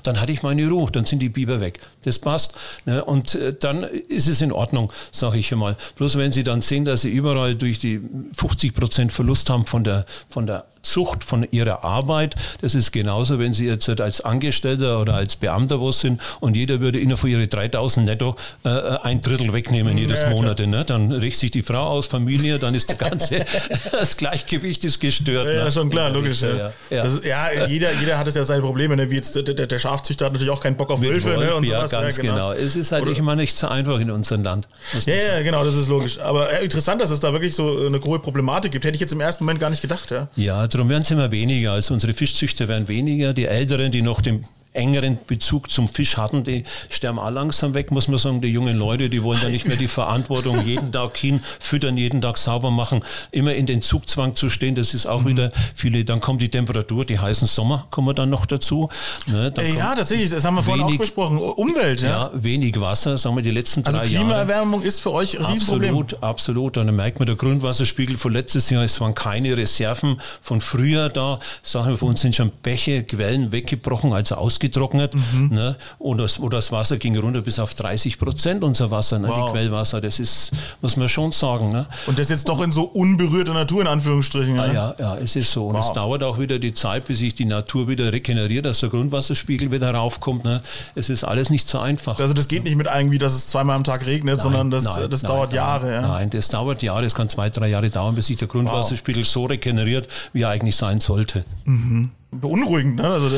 [0.03, 1.79] Dann hatte ich meine Ruhe, dann sind die Biber weg.
[2.03, 2.53] Das passt.
[2.85, 3.03] Ne?
[3.03, 5.75] Und äh, dann ist es in Ordnung, sage ich mal.
[5.95, 8.01] Bloß wenn Sie dann sehen, dass Sie überall durch die
[8.33, 13.39] 50 Prozent Verlust haben von der, von der Zucht, von ihrer Arbeit, das ist genauso,
[13.39, 17.29] wenn Sie jetzt als Angestellter oder als Beamter wo sind und jeder würde Ihnen für
[17.29, 20.29] Ihre 3000 netto äh, ein Drittel wegnehmen jedes Ja.
[20.29, 20.59] Monat.
[20.59, 20.83] Ne?
[20.85, 23.45] Dann richtet sich die Frau aus, Familie, dann ist der ganze,
[23.91, 25.47] das Gleichgewicht ist gestört.
[25.47, 25.59] Ja, ne?
[25.59, 26.41] ja, schon klar, logisch.
[26.41, 26.71] Ja.
[26.89, 27.03] ja.
[27.03, 29.09] Das ist, ja, jeder, jeder hat es ja seine Probleme, ne?
[29.09, 31.37] wie jetzt der, der, Schafzüchter hat natürlich auch keinen Bock auf Mit Wölfe ne?
[31.37, 31.91] Wolf, und ja, sowas.
[31.91, 32.51] ganz genau.
[32.51, 34.67] Es ist halt Oder- immer nicht so einfach in unserem Land.
[35.05, 36.19] Ja, ja, genau, das ist logisch.
[36.19, 38.85] Aber interessant, dass es da wirklich so eine große Problematik gibt.
[38.85, 40.27] Hätte ich jetzt im ersten Moment gar nicht gedacht, ja.
[40.35, 41.73] Ja, darum werden es immer weniger.
[41.73, 43.33] Also unsere Fischzüchter werden weniger.
[43.33, 47.91] Die Älteren, die noch den engeren Bezug zum Fisch hatten, die sterben auch langsam weg,
[47.91, 48.41] muss man sagen.
[48.41, 52.21] Die jungen Leute, die wollen da nicht mehr die Verantwortung jeden Tag hin, füttern, jeden
[52.21, 54.75] Tag sauber machen, immer in den Zugzwang zu stehen.
[54.75, 55.27] Das ist auch mhm.
[55.27, 56.05] wieder viele.
[56.05, 58.89] Dann kommt die Temperatur, die heißen Sommer kommen dann noch dazu.
[59.27, 61.37] Ne, äh, ja, tatsächlich, das haben wir vorhin wenig, auch besprochen.
[61.37, 62.09] Umwelt, ja.
[62.09, 62.31] ja.
[62.33, 64.25] wenig Wasser, sagen wir die letzten also drei Jahre.
[64.25, 65.97] Also Klimaerwärmung ist für euch ein Riesenproblem.
[65.97, 66.77] Absolut, absolut.
[66.77, 71.09] Und dann merkt man, der Grundwasserspiegel von letztes Jahr, es waren keine Reserven von früher
[71.09, 71.39] da.
[71.61, 75.15] Sagen wir, für uns sind schon Bäche, Quellen weggebrochen, also ausgetrocknet.
[75.15, 75.49] Mhm.
[75.51, 75.75] Ne?
[75.97, 79.27] Und das, wo das Wasser ging runter bis auf 30 Prozent unser Wasser, ne?
[79.27, 79.45] wow.
[79.45, 80.01] die Quellwasser.
[80.01, 81.71] Das ist, muss man schon sagen.
[81.71, 81.85] Ne?
[82.07, 84.55] Und das jetzt doch in so unberührter Natur, in Anführungsstrichen.
[84.55, 85.67] Ja, ja, ja es ist so.
[85.67, 85.85] Und wow.
[85.85, 89.71] es dauert auch wieder die Zeit, bis sich die Natur wieder regeneriert, dass der Grundwasserspiegel
[89.71, 90.43] wieder raufkommt.
[90.43, 90.61] Ne?
[90.95, 92.19] Es ist alles nicht so einfach.
[92.19, 94.83] Also das geht nicht mit irgendwie, dass es zweimal am Tag regnet, nein, sondern das,
[94.83, 95.91] nein, das nein, dauert Jahre.
[95.91, 96.01] Ja?
[96.01, 97.05] Nein, das dauert Jahre.
[97.05, 99.29] Es kann zwei, drei Jahre dauern, bis sich der Grundwasserspiegel wow.
[99.29, 101.43] so regeneriert, wie er eigentlich sein sollte.
[101.65, 103.07] Mhm beunruhigend, ne?
[103.09, 103.29] Also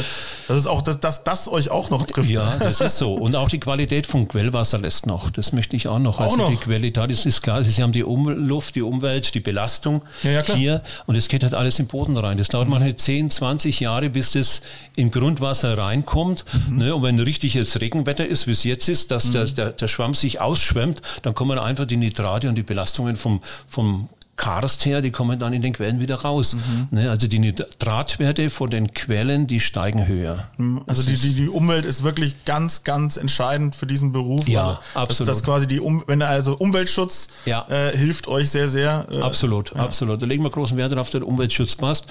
[0.47, 2.29] das ist auch, dass, dass das euch auch noch trifft.
[2.29, 3.15] Ja, das ist so.
[3.15, 5.31] Und auch die Qualität von Quellwasser lässt noch.
[5.31, 6.19] Das möchte ich auch noch.
[6.19, 6.49] Auch also noch?
[6.51, 10.55] die Qualität, das ist klar, Sie haben die Umluft, die Umwelt, die Belastung ja, ja,
[10.55, 12.37] hier und es geht halt alles im Boden rein.
[12.37, 12.71] Das dauert mhm.
[12.71, 14.61] manchmal 10, 20 Jahre, bis das
[14.95, 16.45] in Grundwasser reinkommt.
[16.69, 16.77] Mhm.
[16.77, 16.95] Ne?
[16.95, 19.31] Und wenn richtiges Regenwetter ist, wie es jetzt ist, dass mhm.
[19.31, 23.41] der, der, der Schwamm sich ausschwemmt, dann kommen einfach die Nitrate und die Belastungen vom,
[23.67, 26.55] vom Karst her, die kommen dann in den Quellen wieder raus.
[26.91, 26.97] Mhm.
[27.07, 30.47] Also die Nitratwerte von den Quellen, die steigen höher.
[30.57, 30.81] Mhm.
[30.87, 34.47] Also die, die, die Umwelt ist wirklich ganz, ganz entscheidend für diesen Beruf.
[34.47, 35.29] Ja, absolut.
[35.29, 37.65] Das, das quasi die um, wenn also Umweltschutz ja.
[37.69, 39.05] äh, hilft euch sehr, sehr.
[39.11, 39.83] Äh, absolut, ja.
[39.83, 40.21] absolut.
[40.21, 42.07] Da legen wir großen Wert darauf, dass der Umweltschutz passt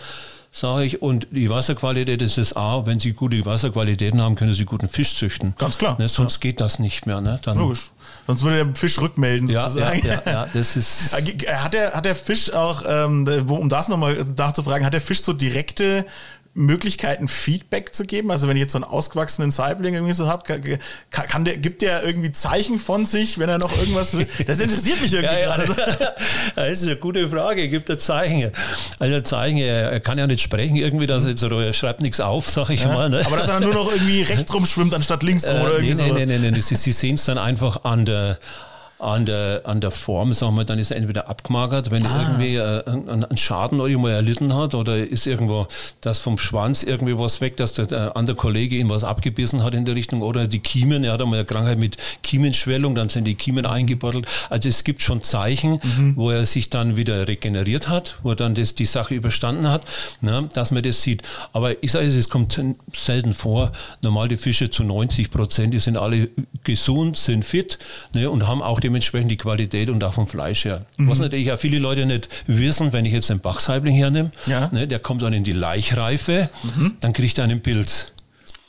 [0.52, 1.02] sage ich.
[1.02, 5.16] Und die Wasserqualität ist es A, wenn Sie gute Wasserqualitäten haben, können Sie guten Fisch
[5.16, 5.54] züchten.
[5.58, 5.96] Ganz klar.
[5.98, 6.50] Ne, sonst ja.
[6.50, 7.20] geht das nicht mehr.
[7.20, 7.40] Ne?
[7.42, 7.90] Dann, Logisch.
[8.26, 10.06] Sonst würde der Fisch rückmelden sozusagen.
[10.06, 11.14] Ja, ja, ja, das ist.
[11.14, 15.22] Äh, hat der, hat der Fisch auch, ähm, um das nochmal nachzufragen, hat der Fisch
[15.22, 16.06] so direkte
[16.54, 18.30] Möglichkeiten, Feedback zu geben?
[18.30, 21.82] Also wenn ich jetzt so einen ausgewachsenen Saibling irgendwie so habe, kann, kann, der, gibt
[21.82, 24.26] der irgendwie Zeichen von sich, wenn er noch irgendwas will?
[24.46, 25.62] Das interessiert mich irgendwie ja, gerade.
[26.56, 27.68] Ja, das ist eine gute Frage.
[27.68, 28.50] Gibt er Zeichen?
[28.98, 32.20] Also Zeichen, er kann ja nicht sprechen irgendwie, dass er, jetzt, oder er schreibt nichts
[32.20, 33.08] auf, sag ich ja, mal.
[33.08, 33.22] Ne?
[33.24, 36.02] Aber dass er nur noch irgendwie rechts rum schwimmt anstatt links rum äh, oder irgendwie
[36.02, 38.38] nee, nee, nee, nee, nee, Sie, Sie sehen es dann einfach an der
[39.02, 42.20] an der, an der Form, sagen wir, dann ist er entweder abgemagert, wenn ah.
[42.22, 45.66] irgendwie äh, einen Schaden irgendwo erlitten hat oder ist irgendwo
[46.00, 49.74] das vom Schwanz irgendwie was weg, dass der, der andere Kollege ihm was abgebissen hat
[49.74, 53.24] in der Richtung oder die Kiemen, er hat einmal eine Krankheit mit Kiemenschwellung, dann sind
[53.24, 54.26] die Kiemen eingebuddelt.
[54.50, 56.16] Also es gibt schon Zeichen, mhm.
[56.16, 59.82] wo er sich dann wieder regeneriert hat, wo er dann das, die Sache überstanden hat,
[60.20, 61.22] ne, dass man das sieht.
[61.52, 62.60] Aber ich sage es, es kommt
[62.92, 63.72] selten vor.
[64.00, 66.28] Normal die Fische zu 90 Prozent, die sind alle
[66.62, 67.78] gesund, sind fit
[68.14, 70.84] ne, und haben auch dementsprechend die Qualität und auch vom Fleisch her.
[70.98, 71.08] Mhm.
[71.08, 74.68] Was natürlich auch viele Leute nicht wissen, wenn ich jetzt den Bachsaibling hernehme, ja.
[74.70, 76.96] ne, der kommt dann in die Laichreife, mhm.
[77.00, 78.08] dann kriegt er einen Pilz.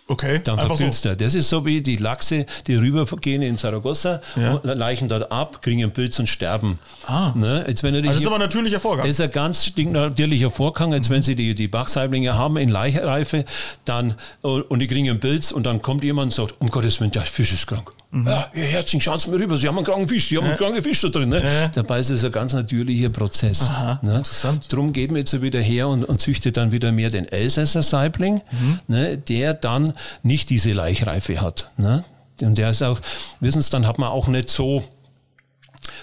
[0.06, 0.42] Okay.
[0.44, 1.10] Dann verpilzt so.
[1.10, 1.16] er.
[1.16, 4.60] Das ist so wie die Lachse, die rübergehen in Saragossa, ja.
[4.64, 6.78] leichen dort ab, kriegen einen Pilz und sterben.
[7.06, 7.32] Ah.
[7.36, 7.64] Ne?
[7.68, 9.08] Jetzt, wenn also das ist aber ein natürlicher Vorgang.
[9.08, 10.94] Das ist ein ganz natürlicher Vorgang.
[10.94, 11.16] Jetzt, mhm.
[11.16, 13.46] wenn Sie die, die Bachsaiblinge haben in Leichreife,
[13.86, 17.12] dann, und die kriegen einen Pilz und dann kommt jemand und sagt, um Gottes Willen,
[17.12, 17.94] der Fisch ist krank.
[18.14, 18.28] Mhm.
[18.28, 20.52] Ja, herzlichen schauen Sie mal rüber, Sie haben einen kranken Fisch, Sie haben ja.
[20.52, 21.30] einen kranken Fisch da drin.
[21.30, 21.44] Ne?
[21.44, 21.68] Ja.
[21.70, 23.62] Dabei ist es ein ganz natürlicher Prozess.
[23.62, 24.18] Aha, ne?
[24.18, 24.72] Interessant.
[24.72, 28.42] Darum geht man jetzt wieder her und, und züchtet dann wieder mehr den Elsässer Saibling,
[28.52, 28.80] mhm.
[28.88, 29.18] ne?
[29.18, 31.72] der dann nicht diese Laichreife hat.
[31.78, 32.06] Ne?
[32.40, 33.00] Und der ist auch,
[33.40, 34.84] wissen Sie, dann hat man auch nicht so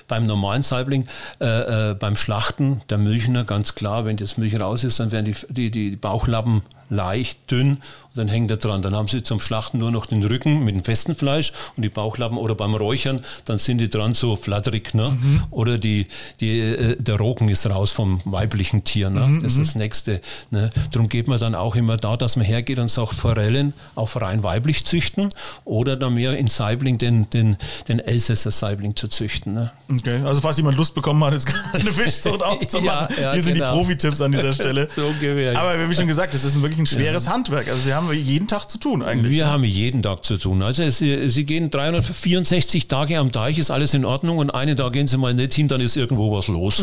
[0.08, 1.06] beim normalen Saibling,
[1.40, 5.26] äh, äh, beim Schlachten der Milchner ganz klar, wenn das Milch raus ist, dann werden
[5.26, 7.78] die, die, die Bauchlappen leicht, dünn
[8.10, 8.82] und dann hängt er dran.
[8.82, 11.88] Dann haben sie zum Schlachten nur noch den Rücken mit dem festen Fleisch und die
[11.88, 14.94] Bauchlappen oder beim Räuchern, dann sind die dran so flatterig.
[14.94, 15.10] Ne?
[15.10, 15.42] Mhm.
[15.50, 16.06] Oder die,
[16.40, 19.10] die, äh, der Rogen ist raus vom weiblichen Tier.
[19.10, 19.20] Ne?
[19.20, 19.62] Mhm, das ist mhm.
[19.62, 20.20] das Nächste.
[20.50, 20.70] Ne?
[20.90, 24.42] Darum geht man dann auch immer da, dass man hergeht und sagt, Forellen auf rein
[24.42, 25.28] weiblich züchten
[25.64, 27.56] oder dann mehr in Saibling den, den,
[27.88, 29.52] den Elsässer Saibling zu züchten.
[29.52, 29.70] Ne?
[29.88, 33.54] Okay, also falls jemand Lust bekommen hat, jetzt eine Fischzucht aufzumachen, ja, ja, hier sind
[33.54, 33.72] genau.
[33.72, 34.88] die Profi-Tipps an dieser Stelle.
[34.94, 37.32] so ungefähr, Aber wie schon gesagt, das ist wirklich ein schweres ja.
[37.32, 37.68] Handwerk.
[37.68, 39.32] Also Sie haben jeden Tag zu tun eigentlich.
[39.32, 39.50] Wir ne?
[39.50, 40.62] haben jeden Tag zu tun.
[40.62, 44.92] Also Sie, Sie gehen 364 Tage am Teich, ist alles in Ordnung und einen Tag
[44.92, 46.82] gehen Sie mal nicht hin, dann ist irgendwo was los.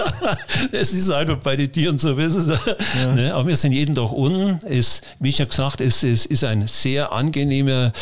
[0.72, 2.58] es ist einfach bei den Tieren so, wissen Sie.
[3.00, 3.14] Ja.
[3.14, 3.34] Ne?
[3.34, 4.60] Aber wir sind jeden Tag unten.
[4.66, 7.92] Es, wie ich ja gesagt, es, es ist ein sehr angenehmer,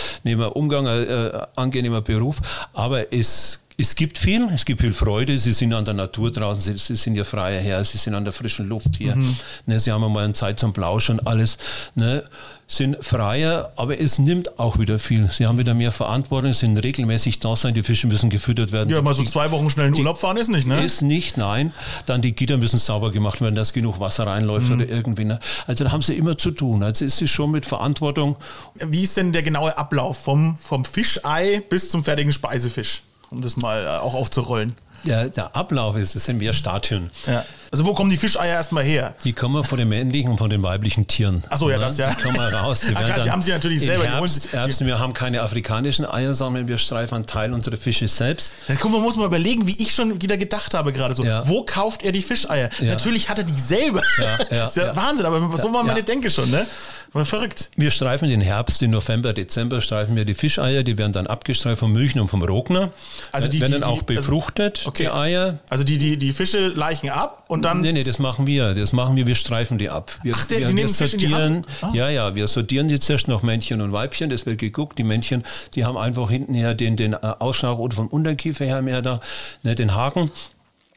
[0.54, 2.38] Umgang, äh, angenehmer Beruf,
[2.72, 5.38] aber es Es gibt viel, es gibt viel Freude.
[5.38, 8.24] Sie sind an der Natur draußen, sie, sie sind ja freier Herr, sie sind an
[8.24, 9.16] der frischen Luft hier.
[9.16, 9.36] Mhm.
[9.64, 11.56] Ne, sie haben einmal eine Zeit zum Plauschen und alles.
[11.94, 12.22] Ne,
[12.66, 15.30] sind freier, aber es nimmt auch wieder viel.
[15.30, 18.90] Sie haben wieder mehr Verantwortung, sind regelmäßig da sein, die Fische müssen gefüttert werden.
[18.90, 20.84] Ja, mal so zwei Wochen schnell in Urlaub fahren ist nicht, ne?
[20.84, 21.72] Ist nicht, nein.
[22.04, 24.74] Dann die Gitter müssen sauber gemacht werden, dass genug Wasser reinläuft mhm.
[24.74, 25.24] oder irgendwie.
[25.24, 25.40] Ne?
[25.66, 26.82] Also da haben sie immer zu tun.
[26.82, 28.36] Also es ist schon mit Verantwortung.
[28.74, 33.02] Wie ist denn der genaue Ablauf vom, vom Fischei bis zum fertigen Speisefisch?
[33.30, 34.74] Um das mal äh, auch aufzurollen.
[35.04, 37.10] Der, der Ablauf ist, das sind mehr Stadien.
[37.26, 37.44] Ja.
[37.72, 39.14] Also wo kommen die Fischeier erstmal her?
[39.22, 41.44] Die kommen von den männlichen und von den weiblichen Tieren.
[41.50, 42.12] Achso, ja, das ja.
[42.12, 42.80] Die kommen raus.
[42.80, 44.04] Die, Ach, klar, die haben sie natürlich selber.
[44.04, 48.50] Herbst, Herbst, wir haben keine afrikanischen Eier, sondern wir streifen einen Teil unserer Fische selbst.
[48.66, 51.24] Ja, guck, man muss mal überlegen, wie ich schon wieder gedacht habe gerade so.
[51.24, 51.46] Ja.
[51.46, 52.70] Wo kauft er die Fischeier?
[52.80, 52.88] Ja.
[52.88, 54.02] Natürlich hat er die selber.
[54.50, 56.66] Ja, ist ja, Wahnsinn, aber so war meine Denke schon, ne?
[57.12, 57.70] War verrückt.
[57.76, 61.80] Wir streifen den Herbst, den November, Dezember streifen wir die Fischeier, die werden dann abgestreift
[61.80, 62.92] vom Milchen und vom Rogner.
[63.33, 65.04] Also die werden die, dann auch die, also befruchtet, also, okay.
[65.04, 65.59] die Eier.
[65.68, 67.80] Also die, die, die Fische leichen ab und dann.
[67.80, 68.74] Nee, nee, das machen wir.
[68.74, 70.12] Das machen wir, wir streifen die ab.
[70.22, 71.66] Wir, Ach, der, wir, die nehmen die Hand?
[71.82, 71.90] Ah.
[71.94, 74.98] Ja, ja, wir sortieren die zuerst nach Männchen und Weibchen, das wird geguckt.
[74.98, 75.44] Die Männchen,
[75.74, 79.20] die haben einfach hintenher den, den äh, Ausschlag oder vom Unterkiefer her mehr da,
[79.62, 80.30] ne, den Haken.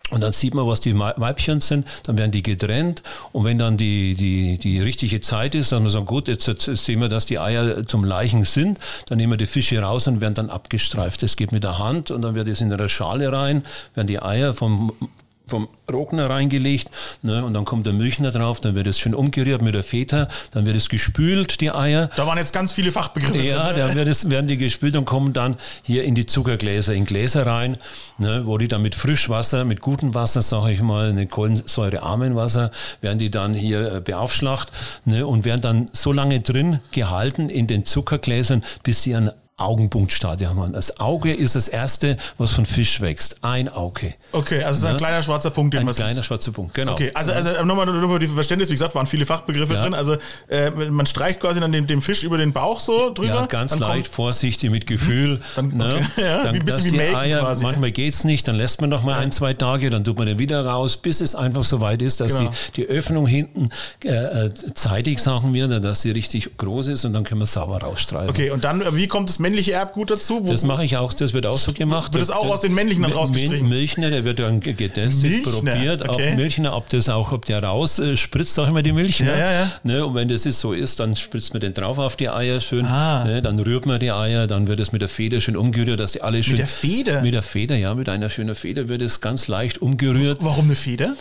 [0.10, 3.78] Und dann sieht man, was die Weibchen sind, dann werden die getrennt und wenn dann
[3.78, 7.39] die, die, die richtige Zeit ist, dann sagen, gut, jetzt, jetzt sehen wir, dass die
[7.39, 11.23] Eier zum Leichen sind, dann nehmen wir die Fische raus und werden dann abgestreift.
[11.23, 13.63] Das geht mit der Hand und dann wird es in eine Schale rein,
[13.95, 14.91] werden die Eier vom
[15.46, 16.90] vom Rogner reingelegt
[17.22, 20.28] ne, und dann kommt der Milchner drauf, dann wird es schön umgerührt mit der Feta,
[20.52, 22.10] dann wird es gespült, die Eier.
[22.16, 23.42] Da waren jetzt ganz viele Fachbegriffe.
[23.42, 27.06] Ja, dann wird es, werden die gespült und kommen dann hier in die Zuckergläser, in
[27.06, 27.78] Gläser rein,
[28.18, 32.72] ne, wo die dann mit Frischwasser, mit gutem Wasser, sage ich mal, eine kohlensäurearmen Wasser,
[33.02, 34.72] werden die dann hier äh, beaufschlagt
[35.06, 40.60] ne, und werden dann so lange drin gehalten in den Zuckergläsern, bis sie an Augenpunktstadium
[40.60, 40.74] haben.
[40.74, 43.38] Das Auge ist das erste, was von Fisch wächst.
[43.44, 44.16] Ein Auge.
[44.32, 46.26] Okay, also es ist ein kleiner schwarzer Punkt, den Ein kleiner sieht.
[46.26, 46.94] schwarzer Punkt, genau.
[46.94, 49.84] Okay, also, also nochmal nur für die Verständnis, wie gesagt, waren viele Fachbegriffe ja.
[49.84, 49.94] drin.
[49.94, 53.28] Also äh, man streicht quasi dann den, dem Fisch über den Bauch so drüber.
[53.28, 55.39] Ja, ganz leicht, vorsichtig, mit Gefühl.
[55.56, 55.98] Dann, ne?
[55.98, 56.06] okay.
[56.26, 57.63] ja, dann, wie ein bisschen wie Melken Eier, quasi.
[57.63, 59.18] Manchmal geht's nicht, dann lässt man noch mal ja.
[59.20, 62.22] ein, zwei Tage, dann tut man den wieder raus, bis es einfach so weit ist,
[62.22, 62.52] dass genau.
[62.76, 63.70] die, die Öffnung hinten
[64.04, 64.10] äh,
[64.48, 68.32] äh, zeitig, sagen wir, dass sie richtig groß ist und dann können wir sauber rausstreichen.
[68.32, 70.44] Okay, und dann, wie kommt das männliche Erbgut dazu?
[70.48, 72.14] das mache ich auch, das wird auch so gemacht.
[72.14, 73.70] Wird das auch aus den männlichen dann rausgestrichen?
[73.70, 76.32] Milchner, der wird dann getestet, Milchner, probiert, okay.
[76.32, 79.20] auch Milchner, ob das auch, ob der raus äh, spritzt, auch immer die Milch.
[79.20, 79.72] Ja, ja, ja.
[79.84, 80.06] Ne?
[80.06, 82.86] Und wenn das ist, so ist, dann spritzt man den drauf auf die Eier schön,
[82.86, 83.26] ah.
[83.26, 83.42] ne?
[83.42, 86.22] dann rührt man die Eier, dann wird es mit der Feder schön umgerührt, dass die
[86.22, 86.54] alle schön...
[86.54, 87.22] Mit der Feder?
[87.22, 90.40] Mit der Feder, ja, mit einer schönen Feder wird es ganz leicht umgerührt.
[90.42, 91.16] Warum eine Feder?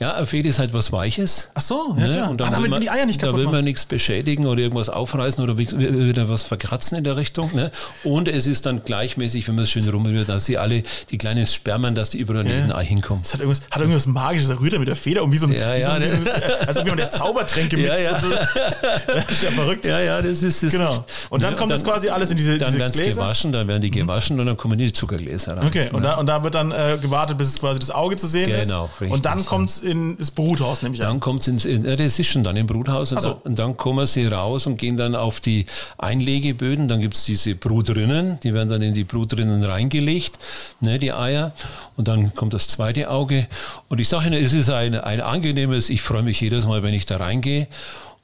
[0.00, 1.50] Ja, eine Feder ist halt was Weiches.
[1.54, 2.14] Ach so, ja ne?
[2.14, 2.30] klar.
[2.30, 4.88] Und da damit man, die Eier nicht kaputt Da will man nichts beschädigen oder irgendwas
[4.88, 7.54] aufreißen oder wieder was verkratzen in der Richtung.
[7.54, 7.67] Ne?
[8.04, 11.18] Und es ist dann gleichmäßig mäßig, wenn man es schön rumrührt, dass sie alle, die
[11.18, 12.74] kleinen Spermen, dass die überall ja.
[12.74, 13.22] Ei hinkommen.
[13.22, 15.46] Das hat irgendwas, hat irgendwas Magisches, da rührt er mit der Feder um wie so
[15.46, 16.30] ein, ja, ja, so, so,
[16.66, 17.88] als ob jemand der Zaubertränke mixt.
[17.88, 18.12] Ja, ja.
[19.06, 19.86] Das ist ja verrückt.
[19.86, 20.72] Ja, ja, das ist es.
[20.72, 21.04] Genau.
[21.30, 23.22] Und dann kommt das quasi alles in diese, dann diese werden Gläser?
[23.22, 24.06] gewaschen, dann werden die mhm.
[24.06, 24.40] gewaschen mhm.
[24.40, 25.66] und dann kommen die Zuckergläser rein.
[25.66, 28.26] Okay, und, da, und da wird dann äh, gewartet, bis es quasi das Auge zu
[28.26, 28.68] sehen genau, ist.
[28.68, 29.10] Genau, richtig.
[29.10, 32.42] Und dann kommt es ins Bruthaus, nämlich Dann kommt es ins, in, das ist schon
[32.42, 33.30] dann im Bruthaus und, so.
[33.30, 35.66] dann, und dann kommen sie raus und gehen dann auf die
[35.98, 40.38] Einlegeböden, dann gibt es diese Brutrinnen, die werden dann in die Brutrinnen reingelegt gelegt,
[40.80, 41.52] ne, die Eier.
[41.96, 43.46] Und dann kommt das zweite Auge.
[43.88, 46.94] Und ich sage Ihnen, es ist ein, ein angenehmes, ich freue mich jedes Mal, wenn
[46.94, 47.66] ich da reingehe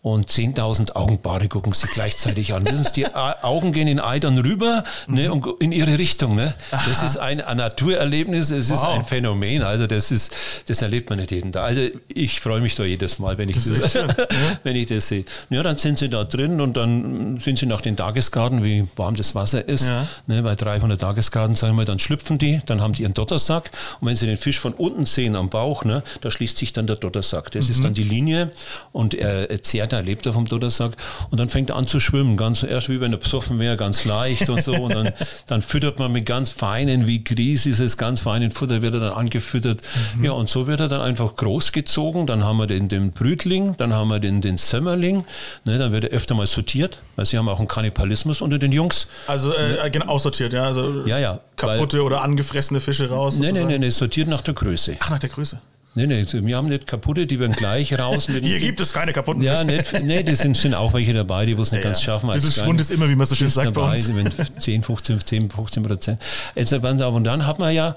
[0.04, 2.62] und 10.000 Augenpaare gucken sich gleichzeitig an.
[2.66, 6.36] Wissen Sie, die Augen gehen in Eidern rüber ne, und in ihre Richtung.
[6.36, 6.52] Ne?
[6.70, 8.76] Das ist ein, ein Naturerlebnis, es wow.
[8.76, 9.62] ist ein Phänomen.
[9.62, 10.36] Also das ist,
[10.66, 11.62] das erlebt man nicht jeden Tag.
[11.64, 13.94] Also ich freue mich da jedes Mal, wenn ich das, das
[14.62, 15.24] wenn ich das sehe.
[15.48, 19.16] Ja, dann sind sie da drin und dann sind sie nach den Tagesgraden, wie warm
[19.16, 19.86] das Wasser ist.
[19.86, 20.06] Ja.
[20.26, 23.70] Ne, bei 300 Tagesgraden, sagen wir, dann schlüpfen die, dann haben die ihren Dottersack
[24.02, 26.86] und wenn sie den Fisch von unten sehen am Bauch, ne, da schließt sich dann
[26.86, 27.50] der Dottersack.
[27.52, 27.70] Das mhm.
[27.70, 28.52] ist dann die Linie
[28.92, 30.92] und er zehrt er lebt er vom Doddersack
[31.30, 34.04] und dann fängt er an zu schwimmen, ganz erst wie wenn er besoffen wäre, ganz
[34.04, 35.12] leicht und so und dann,
[35.46, 39.00] dann füttert man mit ganz feinen, wie Grieß ist es, ganz feinen Futter wird er
[39.00, 39.80] dann angefüttert.
[40.16, 40.24] Mhm.
[40.24, 43.92] Ja und so wird er dann einfach großgezogen, dann haben wir den, den Brütling, dann
[43.92, 45.24] haben wir den, den Sömmerling,
[45.64, 48.72] ne, dann wird er öfter mal sortiert, weil sie haben auch einen Kannibalismus unter den
[48.72, 49.06] Jungs.
[49.26, 53.38] Also äh, genau aussortiert, ja, also ja, ja, kaputte oder angefressene Fische raus.
[53.38, 54.96] Nein, nein, nein, sortiert nach der Größe.
[55.00, 55.60] Ach, nach der Größe.
[55.96, 58.28] Nee, nee, wir haben nicht kaputte, die werden gleich raus.
[58.28, 61.46] Mit Hier gibt es keine kaputten Ja, nicht, nee, die sind, sind auch welche dabei,
[61.46, 62.30] die es nicht ja, ganz schaffen.
[62.30, 64.52] Also Schwund ist immer, wie man so schön sagt dabei, bei uns.
[64.58, 66.22] 10, 15, 10, 15 Prozent.
[66.54, 67.96] Jetzt, und dann hat man ja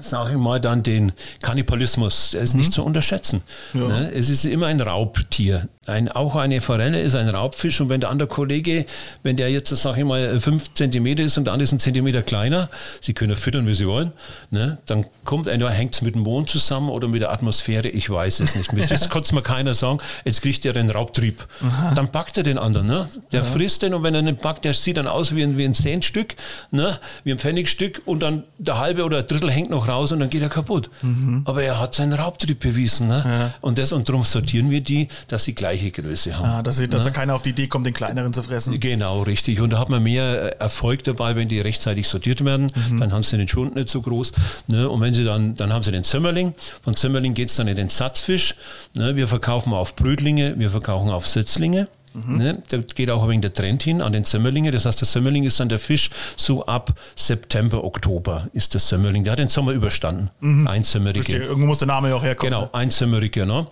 [0.00, 2.60] sage ich mal, dann den Kannibalismus, der ist mhm.
[2.60, 3.42] nicht zu unterschätzen.
[3.72, 3.88] Ja.
[3.88, 4.12] Ne?
[4.12, 5.68] Es ist immer ein Raubtier.
[5.86, 8.86] Ein, auch eine Forelle ist ein Raubfisch und wenn der andere Kollege,
[9.22, 12.22] wenn der jetzt, sag ich mal, fünf Zentimeter ist und der andere ist ein Zentimeter
[12.22, 12.68] kleiner,
[13.00, 14.12] sie können füttern, wie sie wollen,
[14.50, 18.10] ne, dann kommt einer, hängt es mit dem Mond zusammen oder mit der Atmosphäre, ich
[18.10, 18.66] weiß es nicht.
[18.96, 21.46] Das konnte mir keiner sagen, jetzt kriegt er den Raubtrieb.
[21.60, 21.94] Aha.
[21.94, 23.08] Dann packt er den anderen, ne?
[23.32, 23.46] der ja.
[23.46, 25.74] frisst den und wenn er den packt, der sieht dann aus wie ein, wie ein
[25.74, 26.34] Centstück,
[26.70, 26.98] ne?
[27.24, 30.30] wie ein Pfennigstück und dann der halbe oder ein Drittel hängt noch raus und dann
[30.30, 30.90] geht er kaputt.
[31.02, 31.42] Mhm.
[31.44, 33.08] Aber er hat seinen Raubtrieb bewiesen.
[33.08, 33.24] Ne?
[33.26, 33.54] Ja.
[33.60, 36.46] Und, das, und darum sortieren wir die, dass sie gleich gleiche Größe haben.
[36.46, 38.78] Ah, dass, dass da keiner auf die Idee kommt, den kleineren zu fressen.
[38.80, 39.60] Genau, richtig.
[39.60, 42.70] Und da hat man mehr Erfolg dabei, wenn die rechtzeitig sortiert werden.
[42.90, 43.00] Mhm.
[43.00, 44.32] Dann haben sie den Schwund nicht so groß.
[44.68, 44.88] Ne?
[44.88, 46.54] Und wenn sie dann, dann haben sie den Zimmerling.
[46.82, 48.54] Von Zimmerling geht es dann in den Satzfisch.
[48.94, 49.16] Ne?
[49.16, 51.88] Wir verkaufen auf Brütlinge, wir verkaufen auf Sitzlinge.
[52.16, 52.36] Mhm.
[52.36, 52.62] Ne?
[52.68, 54.70] Da geht auch ein wenig der Trend hin an den Semmerlinge.
[54.70, 59.24] Das heißt, der Semmerling ist dann der Fisch so ab September, Oktober ist der Semmerling.
[59.24, 60.30] Der hat den Sommer überstanden.
[60.40, 60.66] Mhm.
[60.66, 61.36] Einzimmerige.
[61.36, 62.52] Irgendwo muss der Name ja auch herkommen.
[62.52, 63.46] Genau, einzimmerige.
[63.46, 63.66] Ne?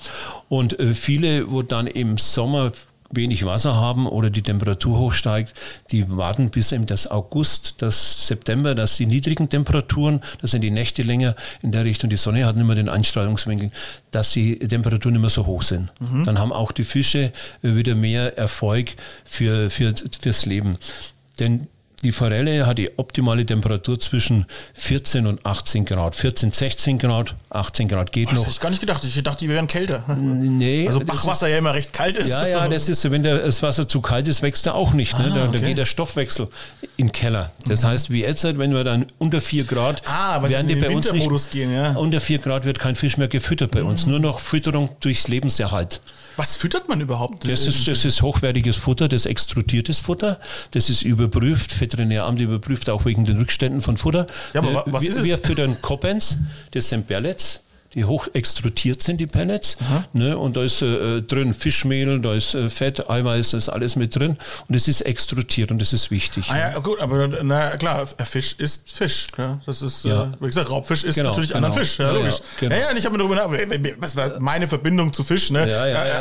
[0.48, 2.72] Und äh, viele, wo dann im Sommer
[3.10, 5.54] wenig Wasser haben oder die Temperatur hochsteigt,
[5.90, 10.70] die warten bis eben das August, das September, dass die niedrigen Temperaturen, das sind die
[10.70, 13.70] Nächte länger in der Richtung, die Sonne hat nicht mehr den Einstrahlungswinkel,
[14.10, 15.92] dass die Temperaturen nicht mehr so hoch sind.
[16.00, 16.24] Mhm.
[16.24, 18.92] Dann haben auch die Fische wieder mehr Erfolg
[19.24, 20.78] für, für, fürs Leben.
[21.38, 21.68] Denn
[22.04, 26.14] die Forelle hat die optimale Temperatur zwischen 14 und 18 Grad.
[26.14, 28.44] 14, 16 Grad, 18 Grad geht Ach, noch.
[28.44, 29.02] Das ich gar nicht gedacht.
[29.04, 30.04] Ich dachte, die wären kälter.
[30.16, 30.86] Nee.
[30.86, 32.28] Also Bachwasser ja immer recht kalt ist.
[32.28, 35.18] Ja, ja, das ist, wenn das Wasser zu kalt ist, wächst er auch nicht.
[35.18, 35.30] Ne?
[35.30, 35.58] Ah, da, okay.
[35.60, 36.48] da, geht der Stoffwechsel
[36.96, 37.52] in den Keller.
[37.66, 37.88] Das mhm.
[37.88, 41.50] heißt, wie jetzt, wenn wir dann unter 4 Grad, ah, werden die bei uns nicht,
[41.50, 41.92] gehen, ja.
[41.92, 43.88] unter 4 Grad wird kein Fisch mehr gefüttert bei mhm.
[43.88, 44.06] uns.
[44.06, 46.00] Nur noch Fütterung durchs Lebenserhalt.
[46.36, 47.48] Was füttert man überhaupt?
[47.48, 50.40] Das ist, das ist hochwertiges Futter, das extrudiertes Futter.
[50.72, 51.80] Das ist überprüft.
[51.80, 54.26] Veterinäramt überprüft auch wegen den Rückständen von Futter.
[54.52, 55.24] Ja, aber was wir, ist es?
[55.24, 56.38] Wir füttern Coppens,
[56.72, 57.63] das sind Pellets
[57.94, 59.76] die hoch extrudiert sind, die Pellets.
[60.12, 60.36] Ne?
[60.36, 64.16] Und da ist äh, drin Fischmehl, da ist äh, Fett, Eiweiß, da ist alles mit
[64.16, 64.36] drin.
[64.68, 66.46] Und es ist extrudiert und das ist wichtig.
[66.48, 69.28] Ah ja, gut, aber na klar, Fisch ist Fisch.
[69.38, 69.60] Ja?
[69.66, 70.24] Das ist, ja.
[70.24, 71.66] Äh, wie gesagt, Raubfisch ist genau, natürlich genau.
[71.66, 71.98] anderen Fisch.
[71.98, 72.38] Ja, logisch.
[72.60, 72.76] Ja, genau.
[72.76, 75.50] ja, und ich habe mir darüber nachgedacht, was war meine Verbindung zu Fisch?
[75.50, 75.62] Ne?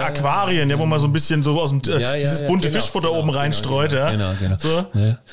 [0.04, 3.08] Aquarien, ja, wo man so ein bisschen so aus dem äh, dieses bunte genau, Fischfutter
[3.08, 3.90] genau, oben genau, reinstreut.
[3.92, 4.12] Genau, ja?
[4.12, 4.56] genau, genau.
[4.58, 4.86] So.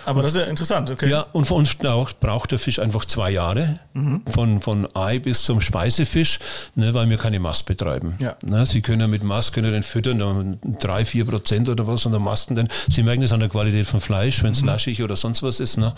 [0.06, 0.90] Aber das ist ja interessant.
[0.90, 1.10] Okay.
[1.10, 3.78] Ja, und für uns braucht der Fisch einfach zwei Jahre.
[3.92, 4.22] Mhm.
[4.32, 6.29] Von, von Ei bis zum Speisefisch.
[6.30, 6.38] Fisch,
[6.74, 8.16] ne, weil wir keine Mast betreiben.
[8.20, 8.36] Ja.
[8.42, 12.12] Ne, Sie können ja mit Mast können den füttern, drei, vier Prozent oder was und
[12.12, 12.68] dann Masten denn.
[12.88, 14.68] Sie merken das an der Qualität von Fleisch, wenn es mhm.
[14.68, 15.76] laschig oder sonst was ist.
[15.76, 15.94] Ne?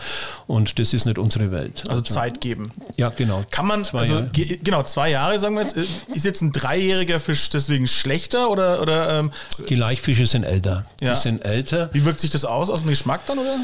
[0.46, 1.82] Und das ist nicht unsere Welt.
[1.86, 2.72] Also, also Zeit geben.
[2.96, 3.42] Ja, genau.
[3.50, 4.30] Kann man, zwei also Jahre.
[4.62, 5.76] genau, zwei Jahre sagen wir jetzt.
[5.76, 8.80] Ist jetzt ein dreijähriger Fisch deswegen schlechter oder?
[8.82, 9.32] oder ähm,
[9.68, 10.86] Die Laichfische sind älter.
[11.00, 11.14] Ja.
[11.14, 11.90] Die sind älter.
[11.92, 13.56] Wie wirkt sich das aus, aus dem Geschmack dann, oder?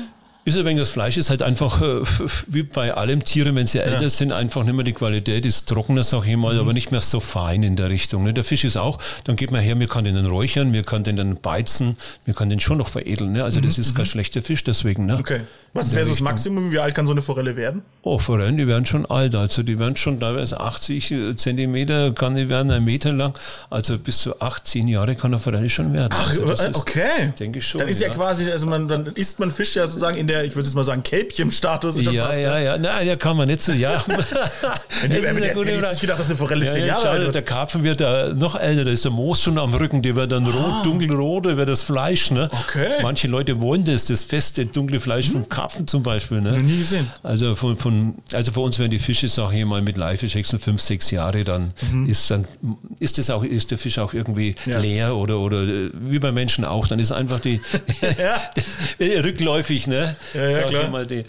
[0.49, 2.01] Ist wenig das Fleisch ist halt einfach äh,
[2.47, 4.09] wie bei allem Tiere, wenn sie älter ja.
[4.09, 6.61] sind, einfach nicht mehr die Qualität ist trockener, sag ich mal, mhm.
[6.61, 8.25] aber nicht mehr so fein in der Richtung.
[8.25, 8.33] Ne?
[8.33, 11.37] Der Fisch ist auch, dann geht man her, wir können den räuchern, wir können den
[11.37, 13.33] beizen, wir können den schon noch veredeln.
[13.33, 13.45] Ne?
[13.45, 13.67] Also mhm.
[13.67, 14.09] das ist kein mhm.
[14.09, 15.05] schlechter Fisch deswegen.
[15.05, 15.19] Ne?
[15.19, 15.41] Okay.
[15.75, 16.73] Was wäre so das Maximum?
[16.73, 17.83] Wie alt kann so eine Forelle werden?
[18.03, 19.35] Oh, Forellen, die werden schon alt.
[19.35, 23.39] Also die werden schon teilweise 80 Zentimeter, kann die werden ein Meter lang.
[23.69, 26.09] Also bis zu 18 Jahre kann eine Forelle schon werden.
[26.11, 27.33] Ach, also äh, okay.
[27.39, 27.81] Denke ich schon.
[27.81, 30.38] Dann ist ja, ja quasi, also man, dann isst man Fisch ja sozusagen in der,
[30.43, 32.01] ich würde jetzt mal sagen, Kälbchen-Status.
[32.03, 32.79] Ja, ja, ja, ja.
[32.79, 34.05] Nein, ja, kann man nicht so, ja.
[34.07, 37.35] wenn du, wenn hätte ich nicht gedacht, dass eine Forelle ja, 10 Jahre alt.
[37.35, 40.33] Der Karpfen wird da noch älter, da ist der Moos schon am Rücken, der wird
[40.33, 40.51] dann ah.
[40.51, 42.31] rot, dunkelrot, über das Fleisch.
[42.31, 42.49] Ne?
[42.51, 42.89] Okay.
[43.03, 45.33] Manche Leute wollen das, das feste, dunkle Fleisch hm.
[45.33, 46.41] vom Karpfen zum Beispiel.
[46.41, 46.53] Ne?
[46.53, 47.11] Noch nie gesehen.
[47.23, 50.81] Also von, von also für uns werden die Fische, sag ich mal, mit Laifischechseln fünf,
[50.81, 52.07] sechs Jahre, dann mhm.
[52.07, 52.47] ist dann
[53.01, 54.79] ist das auch, ist der Fisch auch irgendwie ja.
[54.79, 57.61] leer oder oder wie bei Menschen auch, dann ist einfach die
[59.01, 60.17] rückläufig, ne?
[60.35, 60.91] Ja, ja klar.
[60.91, 61.25] Mal die,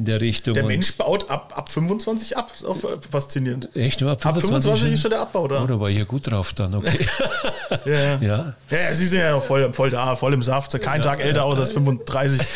[0.00, 0.54] in der Richtung.
[0.54, 2.50] Der Mensch baut ab, ab 25 ab.
[2.54, 2.76] Ist auch
[3.10, 3.68] faszinierend.
[3.76, 4.02] Echt?
[4.02, 5.62] Ab 25, ab 25 ist schon der Abbau da.
[5.62, 7.06] Oh, da war ich ja gut drauf dann, okay.
[7.84, 8.18] ja.
[8.18, 8.54] ja.
[8.70, 10.72] Ja, Sie sind ja noch voll, voll da, voll im Saft.
[10.80, 12.40] Kein ja, Tag älter aus als 35.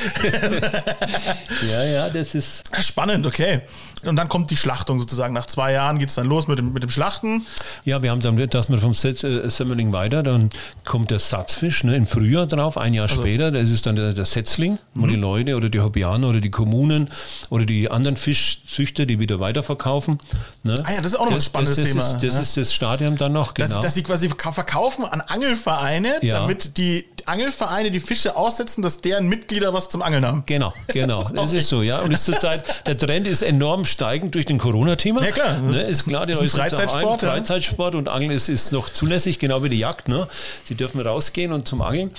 [1.71, 2.65] ja, ja, das ist.
[2.81, 3.61] Spannend, okay.
[4.07, 5.35] Und dann kommt die Schlachtung sozusagen.
[5.35, 7.47] Nach zwei Jahren geht es dann los mit dem, mit dem Schlachten.
[7.85, 10.51] Ja, wir haben dann, dass wir vom äh, Semmeling weiter, dann
[10.85, 13.21] kommt der Satzfisch ne, im Frühjahr drauf, ein Jahr also.
[13.21, 13.51] später.
[13.51, 15.11] Das ist dann der, der Setzling, wo mhm.
[15.11, 17.11] die Leute oder die Hobbyaner oder die Kommunen
[17.51, 20.19] oder die anderen Fischzüchter, die wieder weiterverkaufen.
[20.63, 20.83] Ne?
[20.85, 22.07] Ah ja, das ist auch noch das, ein spannendes das, das Thema.
[22.07, 22.41] Ist, das ja.
[22.41, 23.69] ist das Stadium dann noch, genau.
[23.69, 26.41] Dass, dass sie quasi verkaufen an Angelvereine, ja.
[26.41, 30.43] damit die Angelvereine die Fische aussetzen, dass deren Mitglieder was zum Angeln haben.
[30.47, 31.19] Genau, genau.
[31.19, 32.01] das ist, das ist so, ja.
[32.01, 35.25] Und ist zurzeit, der Trend ist enorm steigend durch den Corona-Thema.
[35.25, 35.59] Ja, klar.
[35.59, 39.63] Ne, ist klar, die Leute Freizeitsport, ein, Freizeitsport und Angeln ist, ist noch zulässig, genau
[39.63, 40.09] wie die Jagd.
[40.09, 40.29] Ne?
[40.65, 42.11] Sie dürfen rausgehen und zum Angeln.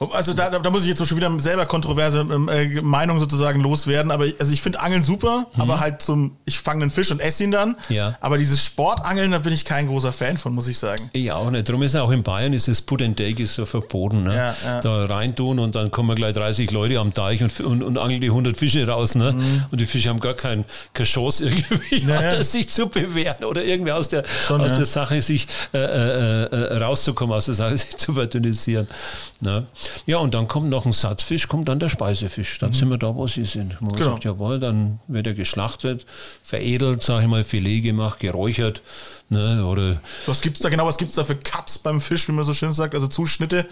[0.00, 4.10] Also da, da muss ich jetzt schon wieder selber kontroverse ähm, äh, Meinung sozusagen loswerden,
[4.10, 5.60] aber ich, also ich finde Angeln super, mhm.
[5.60, 7.76] aber halt zum, ich fange einen Fisch und esse ihn dann.
[7.90, 8.16] Ja.
[8.22, 11.10] Aber dieses Sportangeln, da bin ich kein großer Fan von, muss ich sagen.
[11.12, 11.68] Ich auch nicht.
[11.68, 14.22] Darum ist auch in Bayern ist das Put and Take ist so verboten.
[14.22, 14.34] Ne?
[14.34, 14.80] Ja, ja.
[14.80, 18.28] Da reintun und dann kommen gleich 30 Leute am Teich und, und, und angeln die
[18.28, 19.16] 100 Fische raus.
[19.16, 19.32] Ne?
[19.32, 19.64] Mhm.
[19.70, 22.42] Und die Fische haben gar kein, keine Chance irgendwie naja.
[22.42, 26.76] sich zu bewähren oder irgendwie aus der, Schon, aus der Sache sich äh, äh, äh,
[26.78, 28.88] rauszukommen, aus der Sache sich zu verdünnisieren.
[29.40, 29.66] Ne?
[30.06, 32.58] Ja, und dann kommt noch ein Satzfisch, kommt dann der Speisefisch.
[32.58, 32.74] Dann mhm.
[32.74, 33.80] sind wir da, wo sie sind.
[33.80, 34.10] Man genau.
[34.10, 36.04] sagt, jawohl, dann wird er geschlachtet,
[36.42, 38.82] veredelt, sage ich mal, Filet gemacht, geräuchert.
[39.32, 40.86] Ne, oder was gibt's da genau?
[40.86, 42.96] Was gibt's da für Cuts beim Fisch, wie man so schön sagt?
[42.96, 43.66] Also Zuschnitte?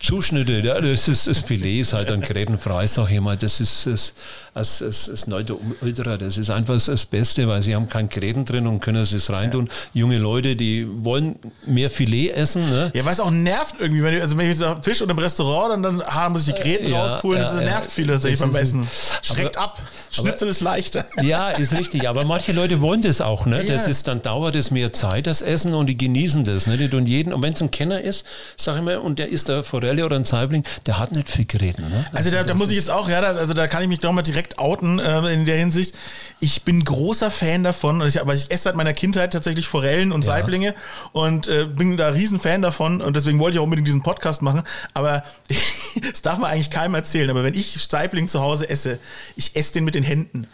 [0.00, 3.38] Zuschnitte, ja, das ist das Filet ist halt dann grätenfrei, sag ich mal.
[3.38, 4.14] Das ist das,
[4.54, 6.18] das, das, das Neute Ultra.
[6.18, 9.66] Das ist einfach das Beste, weil sie haben kein Gräten drin und können es reintun.
[9.66, 10.00] Ja.
[10.00, 11.36] Junge Leute, die wollen
[11.66, 12.68] mehr Filet essen.
[12.68, 12.90] Ne?
[12.94, 14.02] Ja, weil es auch nervt irgendwie.
[14.02, 16.54] Wenn ich, also wenn ich so Fisch und im Restaurant, dann, dann ah, muss ich
[16.54, 17.42] die Gräten ja, rauspulen.
[17.42, 18.86] Ja, das nervt viele tatsächlich beim Essen.
[19.22, 19.82] Schreckt aber, ab.
[20.10, 21.04] Schnitzel aber, ist leichter.
[21.22, 22.06] Ja, ist richtig.
[22.08, 23.46] Aber manche Leute wollen das auch.
[23.46, 23.64] Ne?
[23.64, 26.66] Das ist, dann dauert es mehr Zeit, das Essen, und die genießen das.
[26.66, 26.76] Ne?
[26.76, 28.24] Die tun jeden, und wenn es ein Kenner ist,
[28.56, 31.44] sag ich mal, und der isst da Forelle oder ein Saibling, der hat nicht viel
[31.44, 31.80] geredet.
[31.80, 32.04] Ne?
[32.12, 33.98] Also, also da, da muss ich jetzt auch, ja, da, also da kann ich mich
[33.98, 35.94] doch mal direkt outen äh, in der Hinsicht.
[36.40, 40.24] Ich bin großer Fan davon, ich, aber ich esse seit meiner Kindheit tatsächlich Forellen und
[40.24, 40.32] ja.
[40.32, 40.74] Saiblinge
[41.12, 44.42] und äh, bin da riesen Fan davon und deswegen wollte ich auch unbedingt diesen Podcast
[44.42, 44.62] machen.
[44.94, 45.24] Aber
[46.10, 47.30] das darf man eigentlich keinem erzählen.
[47.30, 48.98] Aber wenn ich Saibling zu Hause esse,
[49.36, 50.48] ich esse den mit den Händen.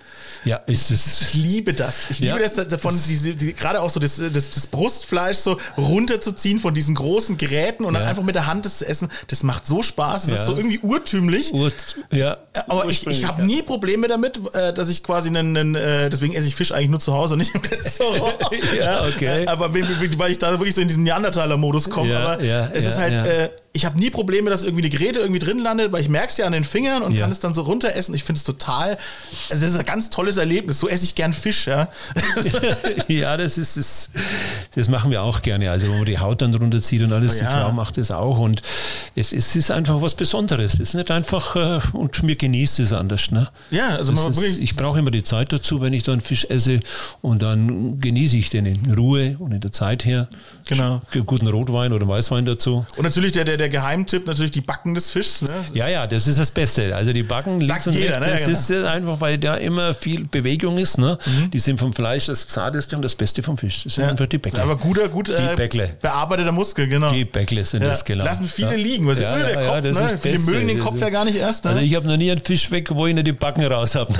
[0.44, 1.22] Ja, ist es.
[1.22, 2.10] Ich liebe das.
[2.10, 5.58] Ich liebe ja, das davon, diese, die, gerade auch so das, das, das, Brustfleisch so
[5.76, 8.00] runterzuziehen von diesen großen Geräten und ja.
[8.00, 9.08] dann einfach mit der Hand das zu essen.
[9.28, 10.26] Das macht so Spaß.
[10.26, 10.40] Das ja.
[10.40, 11.52] ist so irgendwie urtümlich.
[11.52, 11.70] Ur,
[12.10, 12.38] ja.
[12.68, 16.34] Aber ich, ich habe nie Probleme damit, äh, dass ich quasi einen, einen, äh, deswegen
[16.34, 18.34] esse ich Fisch eigentlich nur zu Hause und nicht im Restaurant.
[18.78, 19.46] ja, okay.
[19.46, 22.16] Aber weil ich da wirklich so in diesen Neandertaler-Modus komme.
[22.16, 25.58] Aber es ist halt, äh, ich habe nie Probleme, dass irgendwie eine Geräte irgendwie drin
[25.58, 27.94] landet, weil ich merke es ja an den Fingern und kann es dann so runter
[27.96, 28.14] essen.
[28.14, 28.96] Ich finde es total,
[29.50, 30.78] also das ist ein ganz tolles Erlebnis.
[30.78, 31.88] So esse ich gern Fisch, ja.
[33.08, 34.10] ja, das ist das,
[34.76, 35.72] das machen wir auch gerne.
[35.72, 37.50] Also, wo man die Haut dann drunter zieht und alles, oh, ja.
[37.50, 38.38] die Frau macht das auch.
[38.38, 38.62] Und
[39.16, 40.74] es, es ist einfach was Besonderes.
[40.74, 43.32] Es ist nicht einfach, äh, und mir genießt es anders.
[43.32, 43.48] Ne?
[43.72, 46.78] Ja, also man ist, ich brauche immer die Zeit dazu, wenn ich dann Fisch esse
[47.22, 50.28] und dann genieße ich den in Ruhe und in der Zeit her.
[50.66, 51.02] Genau.
[51.26, 52.86] Guten Rotwein oder Weißwein dazu.
[52.96, 55.42] Und natürlich der, der, der Geheimtipp, natürlich die Backen des Fischs.
[55.42, 55.50] Ne?
[55.72, 56.94] Ja, ja, das ist das Beste.
[56.94, 58.52] Also die Backen Sagt links jeder, und rechts, ne?
[58.52, 58.88] das ja, genau.
[58.88, 60.98] ist einfach, weil da immer viel Bewegung ist.
[60.98, 61.18] Ne?
[61.24, 61.50] Mhm.
[61.50, 63.84] Die sind vom Fleisch das zarteste und das Beste vom Fisch.
[63.84, 64.10] Das sind ja.
[64.10, 64.62] einfach die Bäckle.
[64.62, 65.54] Aber guter, gut äh,
[66.00, 67.10] bearbeiteter Muskel, genau.
[67.10, 67.88] Die Bäckle sind ja.
[67.88, 68.24] das genau.
[68.24, 69.06] Lassen viele liegen.
[69.06, 70.18] Was ja, der Kopf, ne?
[70.20, 71.64] Viele mögen den Kopf ja gar nicht erst.
[71.64, 71.72] Ne?
[71.72, 74.12] Also ich habe noch nie einen Fisch weg, wo ich nicht die Backen raus habe.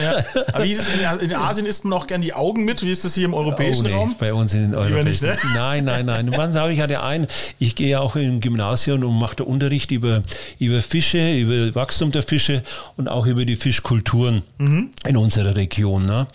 [0.53, 2.82] Aber wie ist es in, in, Asien isst man auch gern die Augen mit.
[2.82, 4.14] Wie ist das hier im europäischen oh, nee, Raum?
[4.18, 5.05] Bei uns in Europäischen.
[5.05, 5.36] Nicht, ne?
[5.55, 6.32] Nein, nein, nein.
[6.36, 7.26] Wann sage ich hatte ein,
[7.59, 10.22] ich gehe ja auch im Gymnasium und mache da Unterricht über,
[10.59, 12.62] über Fische, über Wachstum der Fische
[12.97, 14.91] und auch über die Fischkulturen mhm.
[15.07, 16.05] in unserer Region.
[16.05, 16.26] Ne?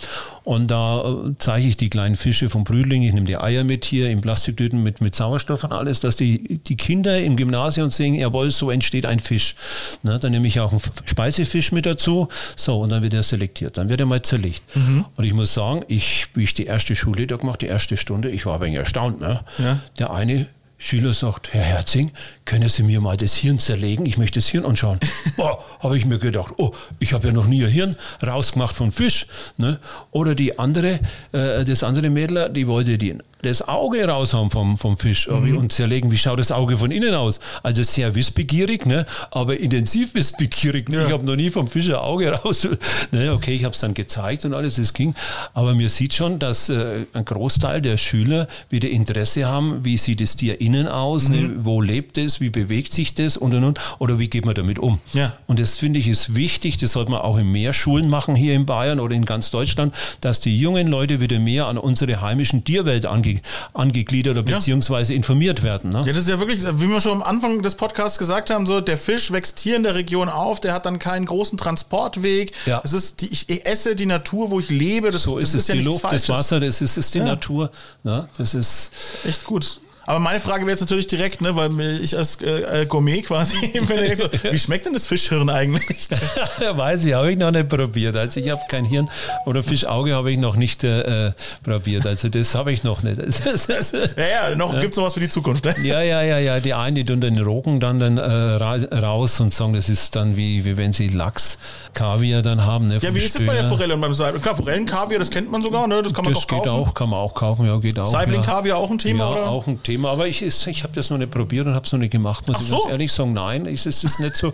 [0.43, 3.85] Und da äh, zeige ich die kleinen Fische vom Brüdling, ich nehme die Eier mit
[3.85, 8.15] hier in Plastiktüten mit, mit Sauerstoff und alles, dass die, die Kinder im Gymnasium sehen,
[8.15, 9.55] jawohl, so entsteht ein Fisch.
[10.01, 13.77] Na, dann nehme ich auch einen Speisefisch mit dazu, so, und dann wird er selektiert,
[13.77, 14.63] dann wird er mal zerlegt.
[14.75, 15.05] Mhm.
[15.15, 18.29] Und ich muss sagen, ich, wie ich die erste Schule da gemacht, die erste Stunde,
[18.29, 19.21] ich war ein wenig erstaunt.
[19.21, 19.41] Ne?
[19.59, 19.79] Ja.
[19.99, 20.47] Der eine
[20.79, 22.11] Schüler sagt, Herr Herzing,
[22.49, 24.07] können Sie mir mal das Hirn zerlegen?
[24.07, 24.99] Ich möchte das Hirn anschauen.
[25.37, 27.95] oh, habe ich mir gedacht, oh, ich habe ja noch nie ein Hirn
[28.25, 29.27] rausgemacht von Fisch.
[29.57, 29.77] Ne?
[30.09, 30.99] Oder die andere,
[31.31, 35.57] äh, das andere Mädel, die wollte die das Auge raushauen vom, vom Fisch mhm.
[35.57, 37.39] und zerlegen, wie schaut das Auge von innen aus.
[37.63, 39.05] Also sehr wissbegierig, ne?
[39.31, 40.89] aber intensiv wissbegierig.
[40.89, 40.97] Ne?
[40.97, 41.07] Ja.
[41.07, 42.67] Ich habe noch nie vom Fisch ein Auge raus.
[43.11, 43.31] ne?
[43.31, 45.15] Okay, ich habe es dann gezeigt und alles, es ging.
[45.53, 50.21] Aber mir sieht schon, dass äh, ein Großteil der Schüler wieder Interesse haben, wie sieht
[50.21, 51.37] es Tier innen aus, ne?
[51.37, 51.47] mhm.
[51.47, 51.65] ne?
[51.65, 53.79] wo lebt es, wie bewegt sich das und und und.
[53.99, 54.99] Oder wie geht man damit um?
[55.13, 55.33] Ja.
[55.47, 58.55] Und das finde ich ist wichtig, das sollte man auch in mehr Schulen machen hier
[58.55, 62.63] in Bayern oder in ganz Deutschland, dass die jungen Leute wieder mehr an unsere heimischen
[62.63, 63.41] Tierwelt ange,
[63.73, 65.91] angegliedert oder beziehungsweise informiert werden.
[65.91, 66.03] Ne?
[66.05, 68.81] Ja, das ist ja wirklich, wie wir schon am Anfang des Podcasts gesagt haben, so
[68.81, 72.53] der Fisch wächst hier in der Region auf, der hat dann keinen großen Transportweg.
[72.65, 72.81] Ja.
[72.83, 75.11] Es ist die, ich esse die Natur, wo ich lebe.
[75.11, 76.27] Das, so ist das es, ist ja die Luft, Falsches.
[76.27, 77.19] das Wasser, das ist, ist die.
[77.29, 77.71] Natur.
[78.03, 78.27] Ne?
[78.37, 78.91] Das ist
[79.25, 79.79] echt gut.
[80.09, 81.69] Aber meine Frage wäre jetzt natürlich direkt, ne, weil
[82.01, 86.07] ich als äh, äh Gourmet quasi bin so, wie schmeckt denn das Fischhirn eigentlich?
[86.73, 88.15] Weiß ich, habe ich noch nicht probiert.
[88.15, 89.07] Also ich habe kein Hirn
[89.45, 91.31] oder Fischauge habe ich noch nicht äh, äh
[91.61, 92.07] probiert.
[92.07, 93.17] Also das habe ich noch nicht.
[94.17, 94.79] ja, ja, noch ja.
[94.79, 95.65] gibt es noch was für die Zukunft.
[95.65, 95.75] Ne?
[95.83, 96.59] Ja, ja, ja, ja.
[96.59, 100.35] Die einen, die tun den Rogen dann, dann äh, raus und sagen, das ist dann
[100.35, 101.59] wie, wie wenn sie Lachs,
[101.93, 102.87] Kaviar dann haben.
[102.87, 104.41] Ne, ja, wie ist es bei der Forelle und beim Saibling?
[104.41, 106.01] Klar, Forellenkaviar, das kennt man sogar, ne?
[106.01, 106.65] Das kann man das doch kaufen.
[106.65, 108.07] Das geht auch, kann man auch kaufen, ja, geht auch.
[108.07, 109.49] Saibling-Kaviar auch ein Thema, ja, oder?
[109.49, 111.91] auch ein Thema Thema, aber ich, ich habe das noch nicht probiert und habe es
[111.91, 112.77] noch nicht gemacht, muss Ach ich so.
[112.77, 113.33] ganz ehrlich sagen.
[113.33, 114.53] Nein, es ist, nicht so.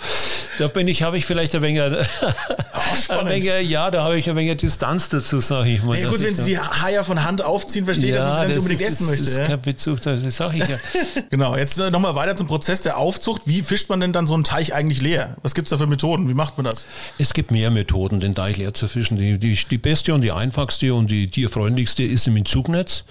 [0.57, 2.05] Da bin ich, habe ich vielleicht ein wenig, ein
[3.01, 3.29] spannend.
[3.29, 5.97] wenig ja, da habe ich ein wenig Distanz dazu, sage ich mal.
[5.97, 8.47] Ja, gut, wenn sie die Haie von Hand aufziehen, verstehe ich, dass man sie dann
[8.47, 9.29] nicht unbedingt ist, essen das möchte.
[9.29, 9.45] ist ja?
[9.45, 10.77] kein Bezug, das sage ich ja.
[11.29, 13.43] Genau, jetzt äh, nochmal weiter zum Prozess der Aufzucht.
[13.45, 15.37] Wie fischt man denn dann so einen Teich eigentlich leer?
[15.43, 16.27] Was gibt es da für Methoden?
[16.27, 16.87] Wie macht man das?
[17.19, 19.17] Es gibt mehr Methoden, den Teich leer zu fischen.
[19.17, 23.03] Die, die, die beste und die einfachste und die tierfreundlichste ist im Zugnetz.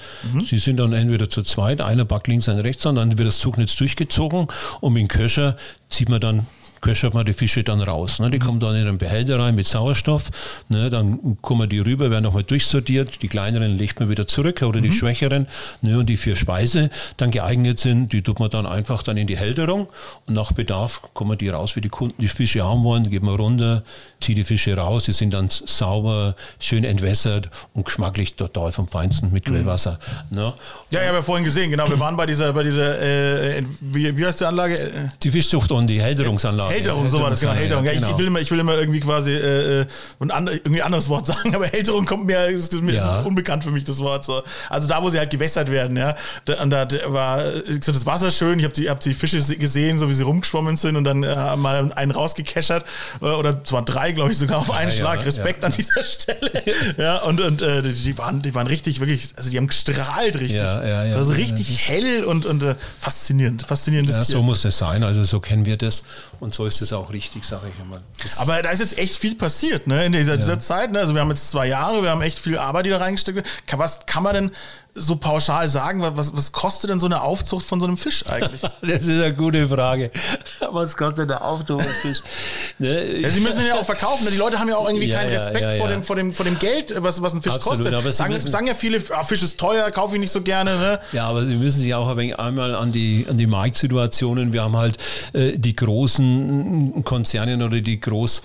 [0.49, 3.39] Sie sind dann entweder zu zweit, einer packt links, einer rechts an, dann wird das
[3.39, 4.49] Zugnetz durchgezogen
[4.81, 5.57] und mit dem Köcher
[5.89, 6.47] zieht man dann
[6.85, 8.20] köchert man die Fische dann raus.
[8.20, 8.30] Ne?
[8.30, 10.24] Die kommen dann in einen Behälter rein mit Sauerstoff.
[10.68, 10.91] Ne?
[10.91, 13.22] Dann kommen die rüber, werden nochmal durchsortiert.
[13.22, 15.47] Die kleineren legt man wieder zurück oder die schwächeren.
[15.80, 15.99] Ne?
[15.99, 19.39] Und die für Speise dann geeignet sind, die tut man dann einfach dann in die
[19.39, 19.89] Hälterung.
[20.26, 23.09] Und nach Bedarf kommen die raus, wie die Kunden die Fische haben wollen.
[23.09, 23.82] Geben wir runter,
[24.20, 25.05] zieht die Fische raus.
[25.05, 29.99] Die sind dann sauber, schön entwässert und geschmacklich total vom Feinsten mit Quellwasser.
[30.30, 30.53] Ne?
[30.91, 31.89] Ja, ich habe ja vorhin gesehen, genau.
[31.89, 34.78] Wir waren bei dieser, bei dieser, äh, wie, wie heißt die Anlage?
[34.78, 34.91] Äh,
[35.22, 36.74] Die Fischzucht und die Hälterungsanlage.
[36.75, 37.53] Hälterung, so war das, genau.
[37.53, 37.85] Hälterung.
[37.85, 38.11] Ja, ich, genau.
[38.12, 39.87] ich, will immer, ich will immer irgendwie quasi äh, äh,
[40.20, 43.20] ein and, irgendwie anderes Wort sagen, aber Hälterung kommt mir, ist, ist mir Ja.
[43.20, 44.25] ist unbekannt für mich, das Wort.
[44.25, 44.43] So.
[44.68, 46.14] Also da, wo sie halt gewässert werden, ja.
[46.45, 49.57] Da, und da war gesagt, das Wasser schön, ich habe die, hab die Fische se-
[49.57, 52.85] gesehen, so wie sie rumgeschwommen sind und dann äh, mal einen rausgekeschert.
[53.20, 55.18] Äh, oder zwar drei, glaube ich, sogar auf einen Ja, Schlag.
[55.20, 56.51] ja, Respekt an dieser Stelle.
[56.99, 60.61] ja, und, und äh, die, waren, die waren richtig, wirklich, also die haben gestrahlt richtig.
[60.61, 61.12] Ja, ja, ja.
[61.16, 63.62] Das ist Ja, richtig hell und, und äh, faszinierend.
[63.66, 64.37] Faszinierendes Ja, Tier.
[64.37, 65.03] so muss es sein.
[65.05, 66.03] Also so kennen wir das
[66.41, 68.03] und so ist es auch richtig, sage ich immer.
[68.23, 70.93] Das Aber da ist jetzt echt viel passiert, ne, in dieser, dieser Zeit.
[70.93, 70.99] Ne?
[70.99, 73.47] Also wir haben jetzt zwei Jahre, wir haben echt viel Arbeit, die da reingesteckt wird.
[73.77, 74.51] Was kann man denn
[74.95, 76.03] so pauschal sagen?
[76.03, 78.62] Was, was kostet denn so eine Aufzucht von so einem Fisch eigentlich?
[78.80, 80.11] Das ist eine gute Frage.
[80.70, 82.18] Was kostet der Aufzuchtfisch?
[82.78, 83.20] ne?
[83.20, 84.24] Ja, sie müssen den ja auch verkaufen.
[84.24, 84.30] Ne?
[84.30, 85.97] Die Leute haben ja auch irgendwie Ja, keinen ja, Respekt ja, vor, ja.
[85.97, 88.14] dem, vor, dem, vor dem Geld, was, was ein Fisch Absolut, kostet.
[88.14, 90.76] Sagen, sagen ja viele, ah, Fisch ist teuer, kaufe ich nicht so gerne.
[90.76, 91.01] Ne?
[91.12, 94.53] Ja, aber Sie müssen sich auch ein wenig einmal an die, an die Marktsituationen.
[94.53, 94.99] Wir haben halt
[95.32, 98.42] äh, die großen Konzerne oder die Groß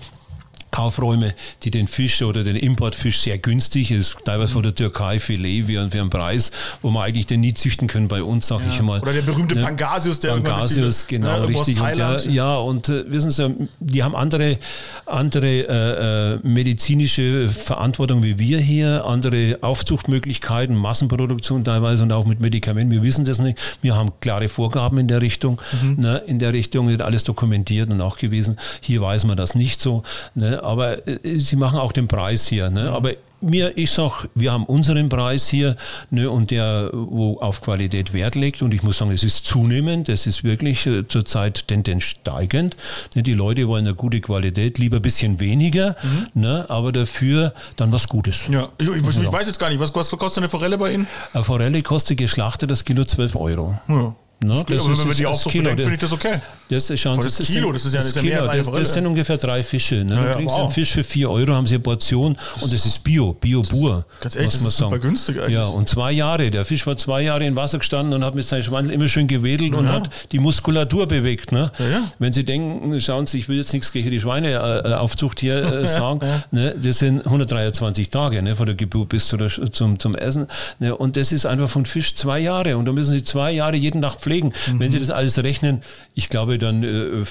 [0.70, 5.66] Kaufräume, die den Fisch oder den Importfisch sehr günstig ist, teilweise von der Türkei Filet
[5.68, 6.50] wie für einen Preis,
[6.82, 9.00] wo man eigentlich den nie züchten können bei uns, sag ich mal.
[9.00, 9.62] Oder der berühmte Ne?
[9.62, 11.80] Pangasius, der Pangasius, die- genau, ne, richtig.
[11.80, 14.58] Und ja, ja, und äh, wissen Sie, die haben andere,
[15.06, 22.40] andere äh, äh, medizinische Verantwortung wie wir hier, andere Aufzuchtmöglichkeiten, Massenproduktion teilweise und auch mit
[22.40, 22.92] Medikamenten.
[22.92, 23.58] Wir wissen das nicht.
[23.82, 25.60] Wir haben klare Vorgaben in der Richtung.
[25.82, 25.96] Mhm.
[26.00, 26.22] Ne?
[26.26, 28.56] In der Richtung wird alles dokumentiert und nachgewiesen.
[28.80, 30.02] Hier weiß man das nicht so.
[30.34, 30.59] Ne?
[30.62, 32.68] Aber äh, sie machen auch den Preis hier.
[32.68, 32.74] Mhm.
[32.74, 32.90] Ne?
[32.90, 35.76] Aber mir, ich sag, wir haben unseren Preis hier
[36.10, 38.62] ne, und der, wo auf Qualität Wert legt.
[38.62, 42.76] Und ich muss sagen, es ist zunehmend, es ist wirklich äh, zurzeit Tendenz steigend.
[43.14, 45.96] Ne, die Leute wollen eine gute Qualität, lieber ein bisschen weniger,
[46.34, 48.46] ne, aber dafür dann was Gutes.
[48.50, 51.06] Ja, ich, ich, ich weiß jetzt gar nicht, was, was kostet eine Forelle bei Ihnen?
[51.32, 53.78] Eine Forelle kostet geschlachtet das Kilo 12 Euro.
[53.88, 54.14] Ja.
[54.42, 55.62] Ne, Das geht, aber wenn man die das Kilo.
[55.64, 56.40] bedenkt, finde ich das okay.
[56.70, 58.62] Das ist, schauen Voll das Kilo, das ist ja- das ja mehr Kilo, als eine
[58.62, 59.96] das, das sind ungefähr drei Fische.
[60.04, 60.14] Ne?
[60.14, 60.62] Ja, du ja, kriegst wow.
[60.62, 64.04] einen Fisch für 4 Euro, haben sie eine Portion und das ist Bio, Bio-Bur.
[64.20, 65.02] ganz ehrlich, muss das man ist super sagen.
[65.02, 65.54] günstig eigentlich.
[65.54, 66.50] Ja, und zwei Jahre.
[66.50, 69.26] Der Fisch war zwei Jahre im Wasser gestanden und hat mit seinem Schwanz immer schön
[69.26, 71.52] gewedelt und hat die Muskulatur bewegt.
[71.52, 71.70] Ne?
[71.78, 72.02] Ja, ja.
[72.18, 76.20] Wenn Sie denken, schauen Sie, ich will jetzt nichts gegen die Schweineaufzucht hier äh, sagen,
[76.50, 76.74] ne?
[76.80, 78.54] das sind 123 Tage ne?
[78.54, 80.46] von der Geburt bis zu der, zum, zum Essen.
[80.78, 80.96] Ne?
[80.96, 84.02] Und das ist einfach von Fisch zwei Jahre und da müssen Sie zwei Jahre jeden
[84.02, 84.52] Tag pflegen.
[84.68, 84.80] Mhm.
[84.80, 85.82] Wenn Sie das alles rechnen,
[86.14, 87.24] ich glaube, dann äh,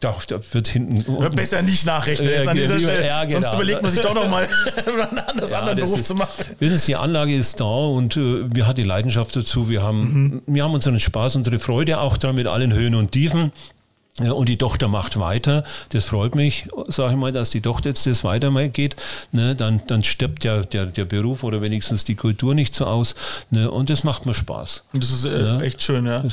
[0.00, 1.04] da, da wird hinten.
[1.20, 3.06] Ja, besser nicht nachrechnen Ja, jetzt an dieser lieber- Stelle.
[3.08, 3.54] ja, Sonst genau.
[3.56, 4.46] überlegt man sich doch noch mal
[4.86, 6.30] einen anders Ja, anderen Beruf ist- zu machen.
[6.60, 9.68] Wissen Sie, die Anlage ist da und äh, wir haben die Leidenschaft dazu.
[9.68, 13.50] Wir haben, wir haben unseren Spaß, unsere Freude auch dran mit allen Höhen und Tiefen.
[14.20, 15.64] Ja, und die Tochter macht weiter.
[15.90, 18.96] Das freut mich, sage ich mal, dass die Tochter jetzt das weitergeht.
[19.30, 23.14] Ne, dann, dann stirbt ja der, der Beruf oder wenigstens die Kultur nicht so aus.
[23.50, 24.82] Ne, und das macht mir Spaß.
[24.92, 26.24] Das ist äh, echt schön, ja.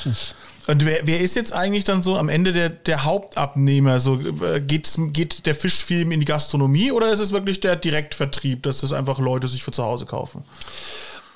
[0.68, 4.00] Und wer, wer ist jetzt eigentlich dann so am Ende der, der Hauptabnehmer?
[4.00, 8.64] So, äh, geht, geht der Fischfilm in die Gastronomie oder ist es wirklich der Direktvertrieb,
[8.64, 10.44] dass das einfach Leute sich für zu Hause kaufen?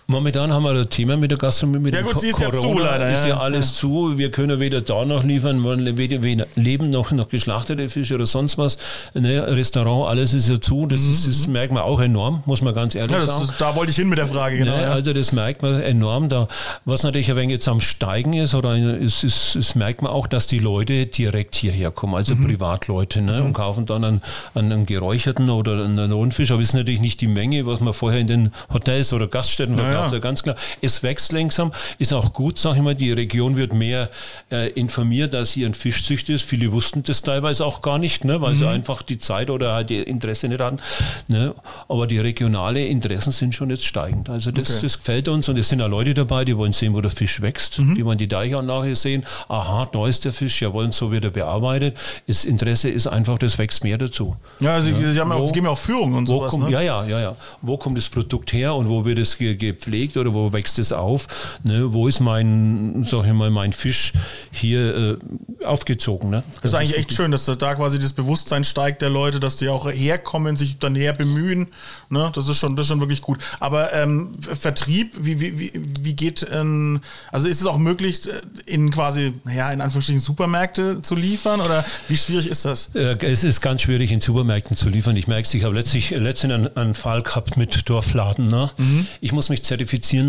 [0.09, 1.77] Momentan haben wir ein Thema mit der Gastronomie.
[1.79, 3.29] Mit Ja dem gut, sie ist ja zu, Corona leider, Ist ja.
[3.29, 4.17] ja alles zu.
[4.17, 8.25] Wir können weder da noch liefern, wollen weder, weder leben noch, noch geschlachtete Fische oder
[8.25, 8.79] sonst was.
[9.13, 10.87] Ne, Restaurant, alles ist ja zu.
[10.87, 13.49] Das, ist, das merkt man auch enorm, muss man ganz ehrlich Mhm, Ja, das sagen.
[13.51, 14.75] ist, da wollte ich hin mit der Frage, genau.
[14.75, 14.91] Ne, ja.
[14.93, 16.27] Also das merkt man enorm.
[16.27, 16.47] Da,
[16.85, 20.25] was natürlich ein wenig jetzt am Steigen ist, oder ist, ist, ist merkt man auch,
[20.25, 22.47] dass die Leute direkt hierher kommen, also Mhm.
[22.47, 24.21] Privatleute, ne, und kaufen dann einen,
[24.55, 28.19] einen, einen geräucherten oder einen Rundfisch, aber ist natürlich nicht die Menge, was man vorher
[28.19, 30.19] in den Hotels oder Gaststätten verkauft Ja.
[30.19, 30.55] ganz klar.
[30.81, 34.09] Es wächst langsam, ist auch gut, sag ich mal, die Region wird mehr
[34.51, 36.45] äh, informiert, dass hier ein Fischzüchter ist.
[36.45, 38.59] Viele wussten das teilweise auch gar nicht, ne, weil mhm.
[38.59, 40.79] sie einfach die Zeit oder halt die Interesse nicht hatten.
[41.27, 41.53] Ne.
[41.87, 44.29] Aber die regionale Interessen sind schon jetzt steigend.
[44.29, 44.79] Also das, okay.
[44.81, 47.41] das gefällt uns und es sind auch Leute dabei, die wollen sehen, wo der Fisch
[47.41, 47.95] wächst, mhm.
[47.95, 49.25] die wollen die Deichanlage sehen.
[49.47, 51.97] Aha, da ist der Fisch, ja wollen so wird er bearbeitet.
[52.27, 54.35] Das Interesse ist einfach, das wächst mehr dazu.
[54.59, 55.11] Ja, also ja.
[55.11, 56.51] Sie haben auch, es geben ja auch Führung und sowas.
[56.51, 56.71] Kommt, ne?
[56.71, 57.35] Ja, ja, ja, ja.
[57.61, 61.27] Wo kommt das Produkt her und wo wird es gepflegt oder wo wächst es auf?
[61.63, 61.93] Ne?
[61.93, 64.13] Wo ist mein, sag ich mal, mein Fisch
[64.51, 66.29] hier äh, aufgezogen?
[66.29, 66.43] Ne?
[66.47, 69.55] Das, das ist eigentlich echt schön, dass da quasi das Bewusstsein steigt der Leute, dass
[69.55, 71.67] die auch herkommen, sich dann her bemühen.
[72.09, 72.31] Ne?
[72.33, 73.39] Das ist schon, das ist schon wirklich gut.
[73.59, 75.71] Aber ähm, Vertrieb, wie, wie, wie,
[76.01, 81.01] wie geht, ähm, also ist es auch möglich, äh, in quasi, ja, in Anführungsstrichen Supermärkte
[81.01, 82.95] zu liefern oder wie schwierig ist das?
[82.95, 85.15] Äh, es ist ganz schwierig, in Supermärkten zu liefern.
[85.15, 88.45] Ich merke es, ich habe letztlich, letztens einen, einen Fall gehabt mit Dorfladen.
[88.45, 88.71] Ne?
[88.77, 89.07] Mhm.
[89.21, 89.78] Ich muss mich zertifizieren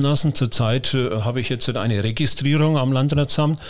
[0.00, 0.34] lassen.
[0.34, 3.60] Zurzeit äh, habe ich jetzt eine Registrierung am Landratsamt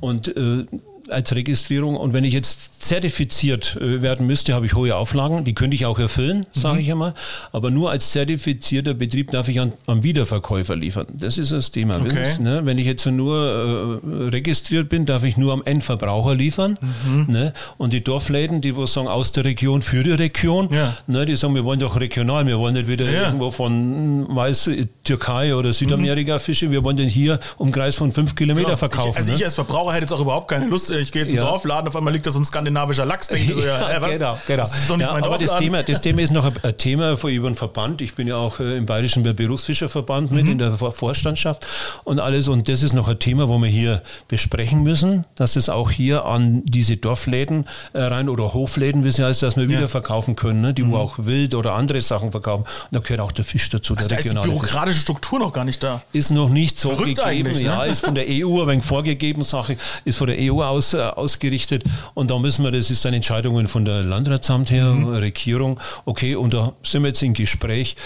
[0.00, 0.66] und äh,
[1.10, 1.96] als Registrierung.
[1.96, 5.44] Und wenn ich jetzt zertifiziert äh, werden müsste, habe ich hohe Auflagen.
[5.44, 6.80] Die könnte ich auch erfüllen, sage mhm.
[6.80, 7.14] ich einmal.
[7.52, 11.06] Aber nur als zertifizierter Betrieb darf ich an, am Wiederverkäufer liefern.
[11.12, 12.00] Das ist das Thema.
[12.00, 12.40] Okay.
[12.40, 12.62] Ne?
[12.64, 16.78] Wenn ich jetzt nur äh, registriert bin, darf ich nur am Endverbraucher liefern.
[17.06, 17.26] Mhm.
[17.28, 17.52] Ne?
[17.78, 20.96] Und die Dorfläden, die wo sagen, aus der Region für die Region, ja.
[21.06, 21.26] ne?
[21.26, 23.26] die sagen, wir wollen doch regional, wir wollen nicht wieder ja.
[23.26, 24.70] irgendwo von weiß,
[25.04, 26.40] Türkei oder Südamerika mhm.
[26.40, 28.76] Fische, wir wollen den hier um Kreis von fünf Kilometer genau.
[28.76, 29.10] verkaufen.
[29.10, 29.36] Ich, also ne?
[29.36, 31.42] ich als Verbraucher hätte jetzt auch überhaupt keine Lust, ich gehe jetzt ja.
[31.44, 34.10] Dorfladen, auf einmal liegt da so ein skandinavischer Lachs, denke ich so, ja, ja was?
[34.10, 34.62] Genau, genau.
[34.62, 37.16] Das ist doch nicht ja, mein aber das Thema, das Thema ist noch ein Thema
[37.16, 38.00] für über den Verband.
[38.00, 40.52] Ich bin ja auch äh, im Bayerischen Berufsfischerverband mit mhm.
[40.52, 41.66] in der Vorstandschaft
[42.04, 42.48] und alles.
[42.48, 46.24] Und das ist noch ein Thema, wo wir hier besprechen müssen, dass es auch hier
[46.24, 50.60] an diese Dorfläden äh, rein oder Hofläden, wie sie heißt, dass wir wieder verkaufen können,
[50.60, 50.74] ne?
[50.74, 50.92] die mhm.
[50.92, 52.62] wo auch Wild oder andere Sachen verkaufen.
[52.62, 55.02] Und da gehört auch der Fisch dazu, also der da ist die bürokratische Fisch.
[55.02, 56.02] Struktur noch gar nicht da.
[56.12, 57.52] Ist noch nicht so Verrückt gegeben.
[57.52, 57.62] Ne?
[57.62, 60.98] Ja, ist von der EU ein wenig vorgegeben, Sache, ist von der EU aus äh,
[60.98, 61.84] ausgerichtet.
[62.14, 65.08] Und da müssen wir, das ist dann Entscheidungen von der Landratsamt her, mhm.
[65.08, 65.80] Regierung.
[66.04, 67.96] Okay, und da sind wir jetzt im Gespräch.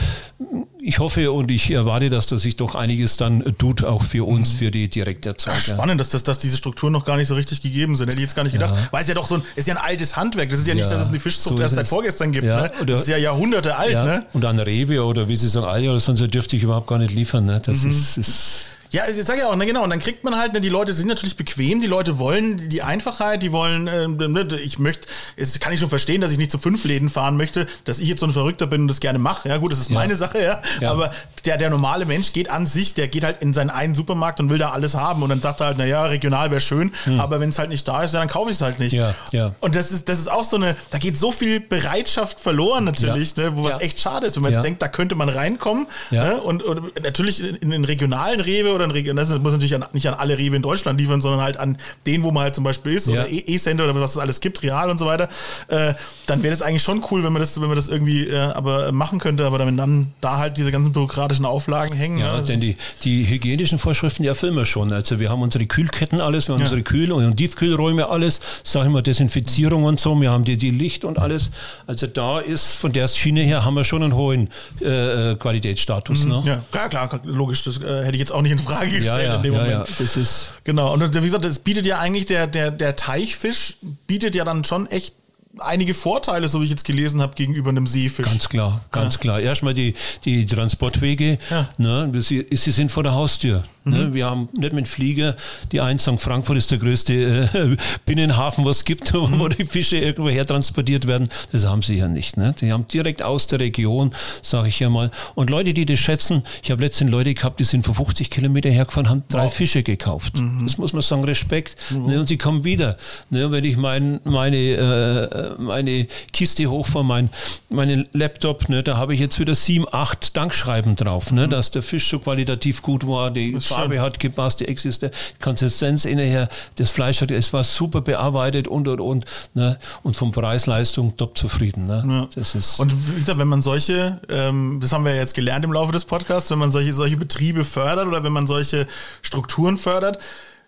[0.80, 4.55] Ich hoffe und ich erwarte, dass da sich doch einiges dann tut, auch für uns,
[4.55, 4.59] mhm.
[4.59, 5.57] für die Direkterzeuger.
[5.57, 8.09] Ja, spannend, dass, das, dass diese Strukturen noch gar nicht so richtig gegeben sind.
[8.09, 8.74] Hätte ich jetzt gar nicht gedacht.
[8.74, 8.89] Ja.
[8.91, 10.51] Weil es ja doch so ein, ist ja ein altes Handwerk.
[10.51, 12.47] Das ist ja nicht, dass es eine Fischzucht so erst seit vorgestern gibt.
[12.47, 12.72] Ja, ne?
[12.87, 13.93] Das ist ja Jahrhunderte alt.
[13.93, 14.26] Ne?
[14.32, 17.12] Und an Rewe oder wie Sie sagen, Aldi oder sonst dürfte ich überhaupt gar nicht
[17.12, 17.45] liefern.
[17.45, 17.61] Ne?
[17.64, 17.91] Das mhm.
[17.91, 19.82] ist, ist ja, ich sage ja auch, ne, genau.
[19.82, 22.82] Und dann kriegt man halt, ne, die Leute sind natürlich bequem, die Leute wollen die
[22.82, 26.59] Einfachheit, die wollen, äh, ich möchte, es kann ich schon verstehen, dass ich nicht zu
[26.59, 29.49] fünf Läden fahren möchte, dass ich jetzt so ein Verrückter bin und das gerne mache.
[29.49, 29.95] Ja, gut, das ist ja.
[29.97, 30.62] meine Sache, ja.
[30.80, 30.92] ja.
[30.92, 31.11] Aber
[31.45, 34.49] der, der normale Mensch geht an sich, der geht halt in seinen einen Supermarkt und
[34.49, 37.18] will da alles haben und dann sagt er halt, naja, regional wäre schön, hm.
[37.18, 38.92] aber wenn es halt nicht da ist, dann kaufe ich es halt nicht.
[38.92, 39.57] Ja, ja.
[39.59, 43.36] Und das ist, das ist auch so eine, da geht so viel Bereitschaft verloren natürlich,
[43.36, 43.51] ja.
[43.51, 45.88] ne, wo was echt schade ist, wenn man jetzt denkt, da könnte man reinkommen.
[46.12, 49.85] Ne, und, und natürlich in den regionalen Rewe oder in Region, das muss natürlich an,
[49.93, 52.64] nicht an alle Rewe in Deutschland liefern, sondern halt an den, wo man halt zum
[52.64, 53.14] Beispiel ist, ja.
[53.14, 55.28] oder E-Center oder was es alles gibt, Real und so weiter,
[55.68, 55.95] äh,
[56.26, 58.93] dann wäre das eigentlich schon cool, wenn man das, wenn man das irgendwie äh, aber
[58.93, 62.18] machen könnte, aber wenn dann da halt diese ganzen bürokratischen Auflagen hängen.
[62.18, 64.93] Ja, ja denn die, die hygienischen Vorschriften, die erfüllen wir schon.
[64.93, 66.66] Also wir haben unsere Kühlketten alles, wir haben ja.
[66.66, 70.70] unsere Kühl- und Tiefkühlräume alles, sag ich mal, Desinfizierung und so, wir haben die, die
[70.70, 71.51] Licht und alles.
[71.87, 74.49] Also da ist von der Schiene her haben wir schon einen hohen
[74.80, 76.24] äh, äh Qualitätsstatus.
[76.24, 76.43] Mhm, ne?
[76.47, 79.07] Ja, klar, klar, logisch, das äh, hätte ich jetzt auch nicht in Frage gestellt.
[79.07, 80.93] Ja, ja, ja, ja, das ist genau.
[80.93, 84.87] Und wie gesagt, es bietet ja eigentlich der, der, der Teichfisch bietet ja dann schon
[84.89, 85.15] echt
[85.59, 88.27] einige Vorteile, so wie ich jetzt gelesen habe, gegenüber einem Seefisch.
[88.27, 89.21] Ganz klar, ganz ja.
[89.21, 89.41] klar.
[89.41, 89.95] Erstmal die,
[90.25, 91.69] die Transportwege, ja.
[91.79, 93.65] ne, sie, sie sind vor der Haustür.
[93.85, 94.07] Ne?
[94.07, 94.14] Mhm.
[94.14, 95.37] Wir haben nicht mit Flieger,
[95.72, 97.76] die sagen, Frankfurt ist der größte äh,
[98.07, 99.39] Binnenhafen, was es gibt, mhm.
[99.39, 101.28] wo die Fische irgendwo her transportiert werden.
[101.53, 102.37] Das haben sie ja nicht.
[102.37, 102.55] Ne?
[102.61, 104.12] Die haben direkt aus der Region,
[104.43, 105.11] sage ich ja mal.
[105.35, 108.70] Und Leute, die das schätzen, ich habe letztens Leute gehabt, die sind vor 50 Kilometer
[108.70, 109.55] hergefahren, haben drei wow.
[109.55, 110.39] Fische gekauft.
[110.39, 110.62] Mhm.
[110.64, 111.76] Das muss man sagen, Respekt.
[111.91, 112.07] Mhm.
[112.07, 112.20] Ne?
[112.20, 112.97] Und sie kommen wieder.
[113.30, 113.51] Ne?
[113.51, 117.28] Wenn ich mein, meine, äh, meine Kiste hochfahre, mein,
[117.68, 118.82] meinen Laptop, ne?
[118.82, 121.47] da habe ich jetzt wieder sieben, acht Dankschreiben drauf, ne?
[121.47, 121.51] Mhm.
[121.51, 125.11] dass der Fisch so qualitativ gut war, die Farbe hat gepasst, die Existe,
[125.41, 129.25] Konsistenz innerher, das Fleisch hat, es war super bearbeitet und und und.
[129.55, 129.79] Ne?
[130.03, 131.87] Und vom Preis-Leistung top zufrieden.
[131.87, 132.05] Ne?
[132.07, 132.29] Ja.
[132.35, 135.64] Das ist und wie gesagt, wenn man solche, ähm, das haben wir ja jetzt gelernt
[135.64, 138.87] im Laufe des Podcasts, wenn man solche, solche Betriebe fördert oder wenn man solche
[139.22, 140.18] Strukturen fördert,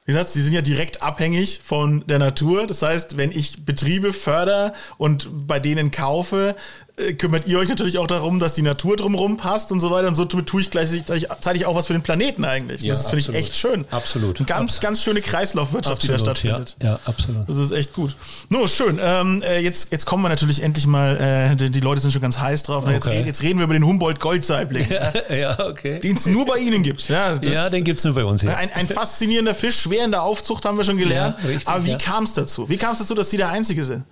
[0.07, 2.69] wie gesagt, sie sind ja direkt abhängig von der Natur.
[2.69, 6.55] Das heißt, wenn ich Betriebe fördere und bei denen kaufe,
[6.99, 10.09] äh, kümmert ihr euch natürlich auch darum, dass die Natur drumherum passt und so weiter.
[10.09, 12.81] Und so tue ich gleichzeitig auch was für den Planeten eigentlich.
[12.81, 13.85] Ja, das finde ich echt schön.
[13.91, 14.39] Absolut.
[14.39, 16.77] Eine ganz, ganz schöne Kreislaufwirtschaft, absolut, die da stattfindet.
[16.83, 17.49] Ja, ja, absolut.
[17.49, 18.17] Das ist echt gut.
[18.49, 18.99] No, schön.
[19.03, 22.23] Ähm, äh, jetzt, jetzt kommen wir natürlich endlich mal, äh, die, die, Leute sind schon
[22.23, 22.85] ganz heiß drauf.
[22.87, 22.95] Okay.
[22.95, 24.87] Jetzt, jetzt, reden wir über den Humboldt-Goldsaibling.
[24.97, 26.01] Ja, ja, okay.
[26.01, 27.07] Den es nur bei Ihnen gibt.
[27.09, 28.57] Ja, ja den gibt es nur bei uns hier.
[28.57, 31.37] Ein, ein faszinierender Fisch, schwer in der Aufzucht, haben wir schon gelernt.
[31.45, 32.69] Richtig, Aber wie kam es dazu?
[32.69, 34.05] Wie kam es dazu, dass Sie der Einzige sind?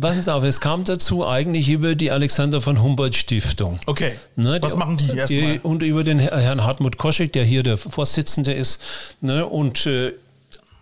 [0.00, 3.78] Pass auf, es kam dazu eigentlich über die Alexander von Humboldt Stiftung.
[3.86, 4.12] Okay.
[4.36, 5.58] Ne, Was die, machen die erstmal?
[5.62, 8.80] Und über den Herrn Hartmut Koschek, der hier der Vorsitzende ist.
[9.20, 10.12] Ne, und äh,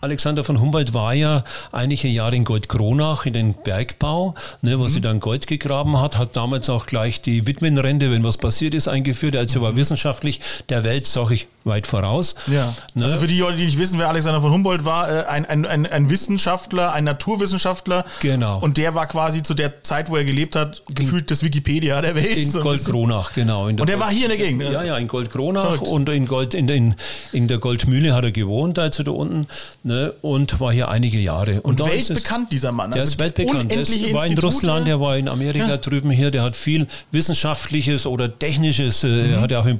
[0.03, 4.89] Alexander von Humboldt war ja einige Jahre in Goldkronach in den Bergbau, ne, wo mhm.
[4.89, 8.89] sie dann Gold gegraben hat, hat damals auch gleich die Witwenrente, wenn was passiert ist,
[8.89, 9.37] eingeführt.
[9.37, 9.77] Also war mhm.
[9.77, 10.41] wissenschaftlich
[10.71, 12.35] der Welt, sag ich, weit voraus.
[12.47, 12.75] Ja.
[12.95, 13.05] Ne?
[13.05, 15.67] Also für die Leute, die nicht wissen, wer Alexander von Humboldt war, äh, ein, ein,
[15.67, 18.05] ein, ein, Wissenschaftler, ein Naturwissenschaftler.
[18.21, 18.59] Genau.
[18.61, 22.15] Und der war quasi zu der Zeit, wo er gelebt hat, gefühlt das Wikipedia der
[22.15, 22.37] Welt.
[22.37, 23.67] In so Goldkronach, genau.
[23.67, 24.63] und der Gold, war hier in der Gegend.
[24.63, 26.95] Ja, ja, in Goldkronach und in, Gold, in, in,
[27.33, 29.47] in der Goldmühle hat er gewohnt, also da unten
[29.83, 31.61] ne, und war hier einige Jahre.
[31.63, 32.91] Und, und weltbekannt dieser Mann.
[32.91, 33.71] Der also ist weltbekannt.
[33.71, 35.77] Der war in Russland, der war in Amerika ja.
[35.77, 39.05] drüben hier, der hat viel Wissenschaftliches oder Technisches.
[39.05, 39.33] Äh, mhm.
[39.33, 39.79] Er hat ja auch in,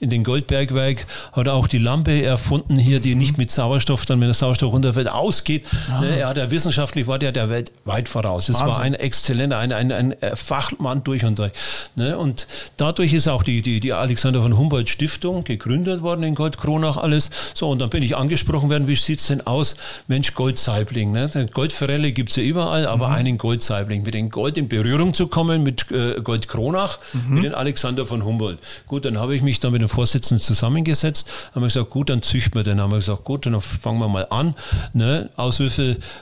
[0.00, 4.28] in den Goldbergwerk, hat auch die Lampe erfunden hier, die nicht mit Sauerstoff, dann wenn
[4.28, 5.64] der Sauerstoff runterfällt, ausgeht.
[5.90, 6.00] Ah.
[6.00, 8.48] Ne, er hat ja wissenschaftlich, war der der Welt weit voraus.
[8.48, 11.52] Es war ein exzellenter, ein, ein, ein Fachmann durch und durch.
[11.96, 12.46] Ne, und
[12.76, 17.30] dadurch ist auch die, die, die Alexander von Humboldt Stiftung gegründet worden in Goldkronach alles.
[17.54, 19.76] So, und dann bin ich angesprochen worden, wie sieht es denn aus?
[20.08, 21.12] Mensch, Goldsaibling.
[21.12, 21.30] Ne?
[21.52, 23.14] Goldforelle gibt es ja überall, aber mhm.
[23.14, 24.02] einen Goldsaibling.
[24.02, 27.34] Mit dem Gold in Berührung zu kommen, mit äh, Goldkronach, mhm.
[27.34, 28.58] mit dem Alexander von Humboldt.
[28.86, 31.09] Gut, dann habe ich mich da mit dem Vorsitzenden zusammengesetzt,
[31.54, 32.76] haben wir gesagt, gut, dann züchten wir den.
[32.76, 34.54] Dann haben wir gesagt, gut, dann fangen wir mal an.
[34.92, 35.30] Ne?
[35.36, 35.60] Aus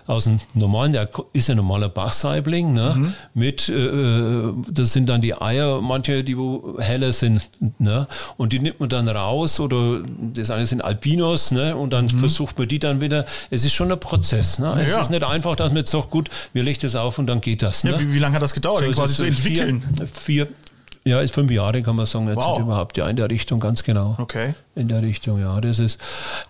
[0.07, 2.95] aus dem normalen, der ist ja normaler Bachsaibling, ne?
[2.97, 3.15] Mhm.
[3.35, 8.07] mit, äh, äh, das sind dann die Eier, manche, die wo heller sind, ne?
[8.37, 10.01] und die nimmt man dann raus oder
[10.35, 11.77] das eine sind Albinos, ne?
[11.77, 12.19] und dann mhm.
[12.19, 14.59] versucht man die dann wieder, es ist schon ein Prozess.
[14.59, 14.75] Ne?
[14.81, 15.01] Es ja.
[15.01, 17.63] ist nicht einfach, dass man jetzt sagt, gut, wir legen das auf und dann geht
[17.63, 17.85] das.
[17.85, 17.93] Ne?
[17.93, 19.83] Ja, wie, wie, lange hat das gedauert, so quasi zu entwickeln?
[19.97, 20.49] Vier, vier,
[21.05, 22.61] ja, ist fünf Jahre, kann man sagen, jetzt wow.
[22.61, 24.17] überhaupt, ja, in der Richtung, ganz genau.
[24.19, 25.41] Okay in der Richtung.
[25.41, 26.01] Ja, das ist,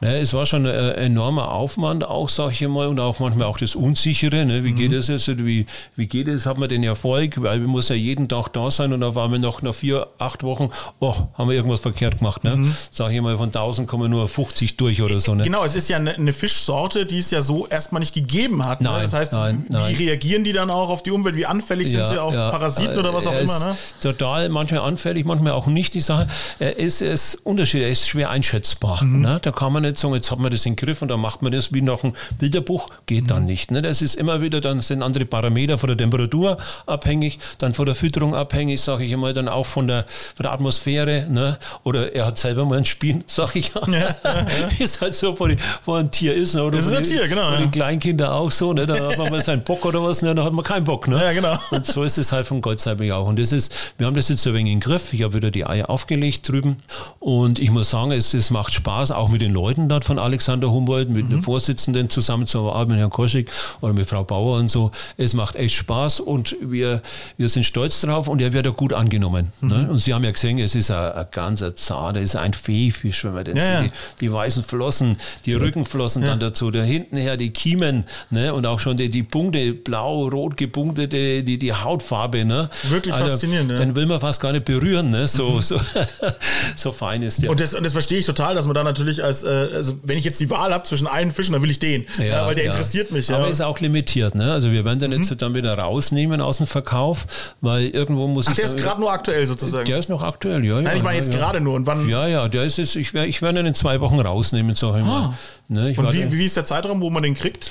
[0.00, 3.46] ne, es war schon ein äh, enormer Aufwand, auch sage ich mal, und auch manchmal
[3.46, 4.44] auch das Unsichere.
[4.44, 4.76] Ne, wie mhm.
[4.76, 5.28] geht es jetzt?
[5.44, 5.66] Wie,
[5.96, 6.46] wie geht es?
[6.46, 7.42] Hat man den Erfolg?
[7.42, 10.06] Weil wir muss ja jeden Tag da sein und da waren wir noch nach vier,
[10.18, 10.70] acht Wochen,
[11.00, 12.44] oh, haben wir irgendwas verkehrt gemacht.
[12.44, 12.56] Ne?
[12.56, 12.74] Mhm.
[12.90, 15.34] Sage ich mal, von 1000 kommen nur 50 durch oder so.
[15.34, 15.44] Ne?
[15.44, 18.80] Genau, es ist ja eine, eine Fischsorte, die es ja so erstmal nicht gegeben hat.
[18.80, 18.88] Ne?
[18.88, 19.94] Nein, das heißt, nein, wie nein.
[19.94, 21.36] reagieren die dann auch auf die Umwelt?
[21.36, 23.58] Wie anfällig ja, sind sie auf ja, Parasiten oder was auch immer?
[23.58, 23.76] Ne?
[24.00, 25.94] Total, manchmal anfällig, manchmal auch nicht.
[25.94, 29.02] Die Sache, er ist, ist Unterschied, er ist schwer einschätzbar.
[29.02, 29.20] Mhm.
[29.20, 29.38] Ne?
[29.42, 31.42] Da kann man nicht sagen, jetzt hat man das in den Griff und dann macht
[31.42, 32.88] man das wie nach einem Bilderbuch.
[33.06, 33.28] Geht mhm.
[33.28, 33.70] dann nicht.
[33.70, 33.82] Ne?
[33.82, 37.94] Das ist immer wieder, dann sind andere Parameter von der Temperatur abhängig, dann von der
[37.94, 41.26] Fütterung abhängig, sage ich immer, dann auch von der, von der Atmosphäre.
[41.28, 41.58] Ne?
[41.84, 43.82] Oder er hat selber mal ein Spiel, sage ich ja.
[43.86, 44.68] ja, ja.
[44.78, 46.54] ist halt so, wo, ein Tier ist.
[46.54, 46.64] Ne?
[46.64, 47.52] Oder das ist ein die, Tier, genau.
[47.52, 47.60] Ja.
[47.60, 48.72] die Kleinkinder auch so.
[48.72, 48.86] Ne?
[48.86, 50.34] Da hat man mal seinen Bock oder was, ne?
[50.34, 51.08] dann hat man keinen Bock.
[51.08, 51.16] Ne?
[51.22, 51.56] Ja, genau.
[51.70, 53.26] Und so ist es halt von Gott sei Dank auch.
[53.26, 55.12] Und das ist, wir haben das jetzt ein wenig im Griff.
[55.12, 56.78] Ich habe wieder die Eier aufgelegt drüben.
[57.18, 60.70] Und ich muss sagen, es, es macht Spaß, auch mit den Leuten dort von Alexander
[60.70, 61.30] Humboldt, mit mhm.
[61.30, 63.50] den Vorsitzenden zusammenzuarbeiten, mit Herrn Koschik
[63.80, 64.90] oder mit Frau Bauer und so.
[65.16, 67.02] Es macht echt Spaß und wir,
[67.36, 69.52] wir sind stolz drauf und er wird auch gut angenommen.
[69.60, 69.74] Ne?
[69.74, 69.82] Mhm.
[69.82, 69.90] Ne?
[69.90, 73.34] Und Sie haben ja gesehen, es ist ein, ein ganzer Zahn, ist ein Fehfisch, wenn
[73.34, 73.92] man das ja, sieht.
[74.20, 76.28] Die, die, weißen Flossen, die Rückenflossen ja.
[76.28, 78.52] dann dazu, da hinten her die Kiemen ne?
[78.54, 82.44] und auch schon die, die Punkte, blau-rot gepunktete, die, die Hautfarbe.
[82.44, 82.70] Ne?
[82.84, 83.70] Wirklich also, faszinierend.
[83.70, 83.76] Ja.
[83.76, 85.26] Den will man fast gar nicht berühren, ne?
[85.28, 85.60] so, mhm.
[85.60, 85.80] so,
[86.76, 87.50] so fein ist der.
[87.50, 90.18] Und das, und das verstehe ich total, dass man da natürlich als äh, also wenn
[90.18, 92.54] ich jetzt die Wahl habe zwischen allen Fischen, dann will ich den, ja, ja, weil
[92.54, 92.70] der ja.
[92.70, 93.32] interessiert mich.
[93.32, 94.52] Aber ist auch limitiert, ne?
[94.52, 95.38] Also wir werden den jetzt mhm.
[95.38, 97.26] dann wieder rausnehmen aus dem Verkauf,
[97.60, 98.56] weil irgendwo muss Ach, ich.
[98.56, 99.86] der ist gerade nur aktuell sozusagen.
[99.86, 100.80] Der ist noch aktuell, ja.
[100.80, 101.74] Nein, ich meine jetzt gerade nur.
[101.74, 102.08] Und wann?
[102.08, 102.94] Ja, ja, der ist es.
[102.94, 105.22] Ich werde ich werd ihn in zwei Wochen rausnehmen, sag ich mal.
[105.22, 105.34] Ah.
[105.68, 107.70] Ne, ich und wie, wie ist der Zeitraum, wo man den kriegt?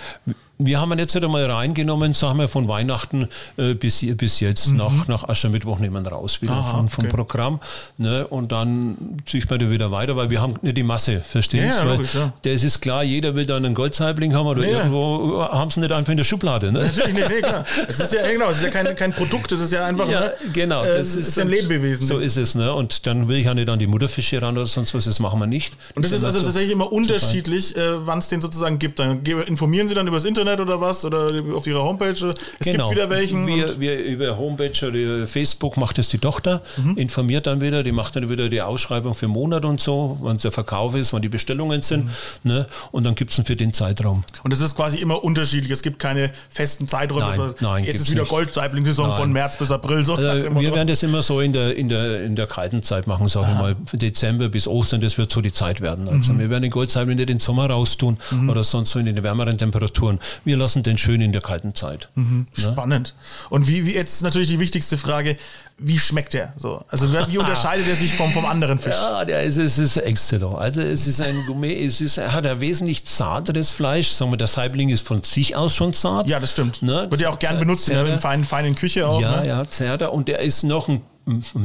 [0.60, 3.28] Wir haben ihn jetzt einmal reingenommen, sagen wir, von Weihnachten
[3.58, 4.70] äh, bis, bis jetzt.
[4.70, 4.78] Mhm.
[4.78, 7.16] Nach, nach Aschermittwoch nehmen wir raus wieder Aha, vom, vom okay.
[7.16, 7.60] Programm.
[7.98, 8.28] Ne?
[8.28, 11.88] Und dann zieht man den wieder weiter, weil wir haben nicht die Masse, verstehst du?
[11.88, 12.34] Ja, ja.
[12.42, 14.80] Das ist klar, jeder will dann einen Goldsaibling haben oder ja.
[14.80, 16.72] irgendwo haben sie nicht einfach in der Schublade.
[16.72, 16.80] Ne?
[16.80, 17.64] Natürlich, nee, nee, klar.
[17.88, 20.22] Es ist ja, genau, es ist ja kein, kein Produkt, es ist ja einfach ja,
[20.22, 22.06] ne, genau, äh, das äh, ist, ist ein Lebewesen.
[22.06, 22.56] So ist es.
[22.56, 22.74] Ne?
[22.74, 25.40] Und dann will ich ja nicht an die Mutterfische ran oder sonst was, das machen
[25.40, 25.76] wir nicht.
[25.96, 29.00] Und das, das ist also tatsächlich immer unterschiedlich, äh, wann es den sozusagen gibt.
[29.00, 31.04] Dann informieren sie dann über das Internet Internet oder was?
[31.06, 32.12] Oder auf ihrer Homepage?
[32.12, 32.90] Es genau.
[32.90, 33.46] gibt wieder welchen.
[33.48, 36.98] Wir, wir über Homepage oder Facebook macht es die Tochter, mhm.
[36.98, 40.52] informiert dann wieder, die macht dann wieder die Ausschreibung für Monat und so, wann der
[40.52, 42.06] Verkauf ist, wann die Bestellungen sind.
[42.06, 42.12] Mhm.
[42.44, 42.68] Ne?
[42.92, 44.24] Und dann gibt es für den Zeitraum.
[44.44, 45.72] Und es ist quasi immer unterschiedlich.
[45.72, 47.38] Es gibt keine festen Zeiträume.
[47.38, 50.04] Nein, nein, Jetzt ist wieder Goldsaibling-Saison von März bis April.
[50.04, 53.08] So also, wir werden das immer so in der, in der, in der kalten Zeit
[53.08, 53.76] machen, sage ich mal.
[53.94, 56.08] Dezember bis Ostern, das wird so die Zeit werden.
[56.08, 56.40] Also mhm.
[56.40, 58.50] wir werden den Goldsaibling nicht den Sommer raustun mhm.
[58.50, 60.20] oder sonst so in den wärmeren Temperaturen.
[60.46, 62.10] Wir lassen den schön in der kalten Zeit.
[62.16, 62.46] Mhm.
[62.56, 62.64] Ne?
[62.64, 63.14] Spannend.
[63.50, 65.38] Und wie, wie jetzt natürlich die wichtigste Frage,
[65.80, 66.54] wie schmeckt der?
[66.58, 68.96] So, also wie unterscheidet er sich vom, vom anderen Fisch?
[68.96, 70.56] Ja, der ist, es ist exzellent.
[70.56, 74.10] Also es ist ein Gourmet, es ist, er hat ein wesentlich zarteres Fleisch.
[74.10, 76.28] Sagen wir, der Saibling ist von sich aus schon zart.
[76.28, 76.82] Ja, das stimmt.
[76.82, 77.08] Ne?
[77.10, 79.22] Wird ja auch gern benutzt in der feinen, feinen Küche auch.
[79.22, 79.48] Ja, ne?
[79.48, 80.14] ja, zärter.
[80.14, 81.02] Und der ist noch ein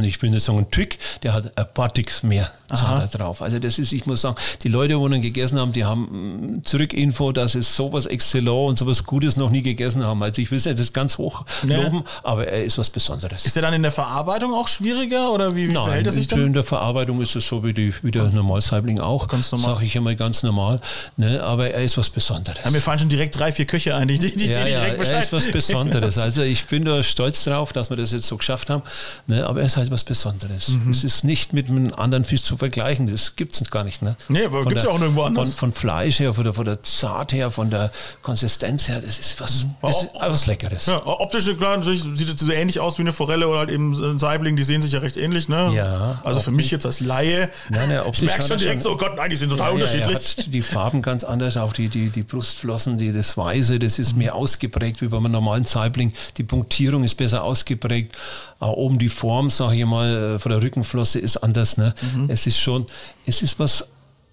[0.03, 3.43] ich will nicht sagen ein Tück, der hat ein paar Ticks mehr Zahler drauf.
[3.43, 6.65] Also das ist, ich muss sagen, die Leute, die ihn gegessen haben, die haben mm,
[6.65, 10.23] Zurückinfo, dass es sowas Exzellent und sowas Gutes noch nie gegessen haben.
[10.23, 12.03] Also ich will es nicht ganz hoch loben, ja.
[12.23, 13.47] aber er ist was Besonderes.
[13.47, 16.27] Ist er dann in der Verarbeitung auch schwieriger oder wie, wie Nein, verhält er sich
[16.27, 16.47] dann?
[16.47, 19.29] in der Verarbeitung ist es so wie, die, wie der Normalsaibling auch.
[19.29, 19.75] Ganz normal.
[19.75, 20.81] Sage ich immer ganz normal.
[21.17, 21.43] Ne?
[21.43, 22.59] Aber er ist was Besonderes.
[22.65, 25.11] Ja, mir fallen schon direkt drei, vier Köche ein, die, die, die ja, direkt ja,
[25.11, 26.19] Er ist was Besonderes.
[26.23, 28.83] Also ich bin da stolz drauf, dass wir das jetzt so geschafft haben.
[29.27, 29.47] Ne?
[29.53, 30.69] Aber er ist halt was Besonderes.
[30.69, 30.91] Mhm.
[30.91, 33.07] Es ist nicht mit einem anderen Fisch zu vergleichen.
[33.07, 34.01] Das gibt es gar nicht.
[34.01, 34.17] Ne?
[34.31, 35.51] Nee, aber gibt es ja auch nirgendwo anders.
[35.51, 37.91] Von, von, Fleisch her, von der, von der Zart her, von der
[38.23, 39.75] Konsistenz her, das ist was, mhm.
[39.83, 40.87] das ist was Leckeres.
[40.87, 44.19] Ja, optisch klar, sieht es so ähnlich aus wie eine Forelle oder halt eben ein
[44.19, 45.51] Saibling, die sehen sich ja recht ähnlich.
[45.51, 45.71] Ne?
[45.75, 46.23] Ja.
[46.25, 49.17] Also für mich jetzt als Laie, nein, nein, ich merke schon direkt so, oh Gott,
[49.17, 50.37] nein, die sind total ja, unterschiedlich.
[50.39, 54.13] Ja, die Farben ganz anders, auch die, die, die Brustflossen, die, das Weiße, das ist
[54.13, 54.21] mhm.
[54.21, 56.15] mehr ausgeprägt wie beim normalen Saibling.
[56.39, 58.17] Die Punktierung ist besser ausgeprägt.
[58.63, 61.77] Auch oben die Form, sage ich mal, äh, von der Rückenflosse ist anders.
[61.77, 61.95] Ne?
[62.15, 62.31] Mhm.
[62.31, 62.87] Es ist schon,
[63.27, 63.85] es ist was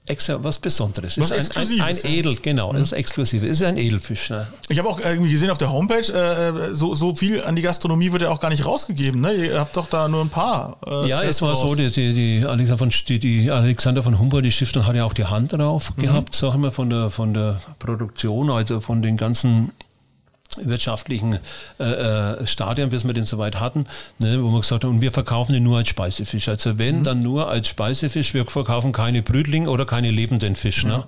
[0.09, 1.19] extra was Besonderes.
[1.19, 2.79] Was ist ein, ein, ein, Edel, genau, mhm.
[2.79, 3.43] ist exklusiv.
[3.43, 4.29] Es ist ein Edelfisch.
[4.29, 4.47] Ne?
[4.67, 8.11] Ich habe auch irgendwie gesehen auf der Homepage, äh, so, so viel an die Gastronomie
[8.11, 9.21] wird ja auch gar nicht rausgegeben.
[9.21, 9.33] Ne?
[9.33, 10.77] Ihr habt doch da nur ein paar.
[10.85, 14.45] Äh, ja, es war so, die, die, die, Alexander von, die, die Alexander von Humboldt,
[14.45, 16.01] die Stiftung hat ja auch die Hand drauf mhm.
[16.01, 19.71] gehabt, sagen wir, von der, von der Produktion, also von den ganzen
[20.57, 21.39] wirtschaftlichen
[21.79, 23.85] äh, äh, Stadien, bis wir den soweit hatten,
[24.17, 26.47] ne, wo man gesagt hat, und wir verkaufen den nur als Speisefisch.
[26.47, 27.03] Also wenn, mhm.
[27.03, 30.87] dann nur als Speisefisch, wir verkaufen keine Brütlinge oder keine lebenden Fische.
[30.87, 31.03] Ne?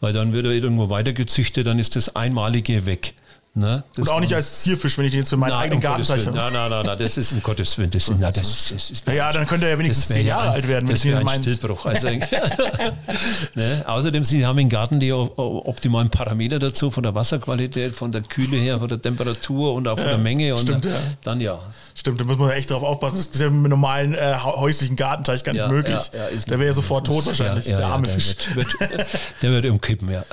[0.00, 3.14] Weil dann wird er irgendwo weitergezüchtet, dann ist das Einmalige weg.
[3.52, 3.82] Ne?
[3.96, 6.36] Und auch nicht als Zierfisch, wenn ich den jetzt für meinen nein, eigenen Gartenteich habe.
[6.36, 7.90] Nein, nein, nein, nein, das ist um Gottes Willen.
[7.90, 10.68] Das, na, das, das ist, naja, dann könnte er ja wenigstens zehn Jahre ja, alt
[10.68, 10.88] werden.
[10.88, 11.42] Das wäre ein meinen.
[11.42, 11.84] Stillbruch.
[11.84, 12.06] Also,
[13.56, 13.84] ne?
[13.86, 18.56] Außerdem, Sie haben in Garten die optimalen Parameter dazu, von der Wasserqualität, von der Kühle
[18.56, 20.54] her, von der Temperatur und auch von ja, der Menge.
[20.54, 20.98] Und stimmt, dann, ja.
[21.24, 21.60] dann ja.
[21.96, 23.16] Stimmt, da muss man echt drauf aufpassen.
[23.16, 26.08] Das ist ja mit einem normalen äh, häuslichen Gartenteich gar nicht möglich.
[26.12, 28.36] der wäre ja sofort tot wahrscheinlich, der arme der Fisch.
[28.54, 29.06] Wird, wird,
[29.42, 30.24] der wird umkippen, ja.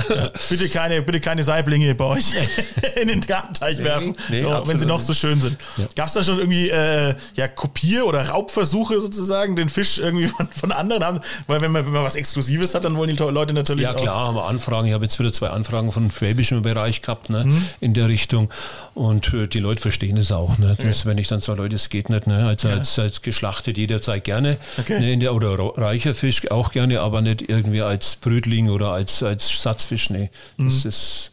[0.50, 2.26] Bitte, keine, bitte keine Saiblinge bei euch
[3.10, 5.58] in den Gartenteich werfen, nee, oh, wenn sie noch so schön sind.
[5.78, 5.86] Ja.
[5.96, 10.48] Gab es da schon irgendwie äh, ja, Kopier- oder Raubversuche sozusagen, den Fisch irgendwie von,
[10.50, 11.20] von anderen haben?
[11.48, 14.16] Weil wenn man, wenn man was Exklusives hat, dann wollen die Leute natürlich Ja klar,
[14.16, 14.28] auch.
[14.28, 14.88] haben wir Anfragen.
[14.88, 17.66] Ich habe jetzt wieder zwei Anfragen von schwäbischen Bereich gehabt, ne, mhm.
[17.80, 18.50] in der Richtung.
[18.94, 20.58] Und äh, die Leute verstehen es auch.
[20.58, 20.76] Ne?
[20.82, 21.10] Das, ja.
[21.10, 22.28] Wenn ich dann sage, Leute, es geht nicht.
[22.28, 22.48] Ne?
[22.48, 22.76] Also ja.
[22.76, 24.58] als, als geschlachtet jederzeit gerne.
[24.78, 25.00] Okay.
[25.00, 29.62] Ne, der, oder reicher Fisch auch gerne, aber nicht irgendwie als Brötling oder als, als
[29.62, 30.10] Satzfisch.
[30.10, 30.30] Ne.
[30.58, 30.90] Das mhm.
[30.90, 31.32] ist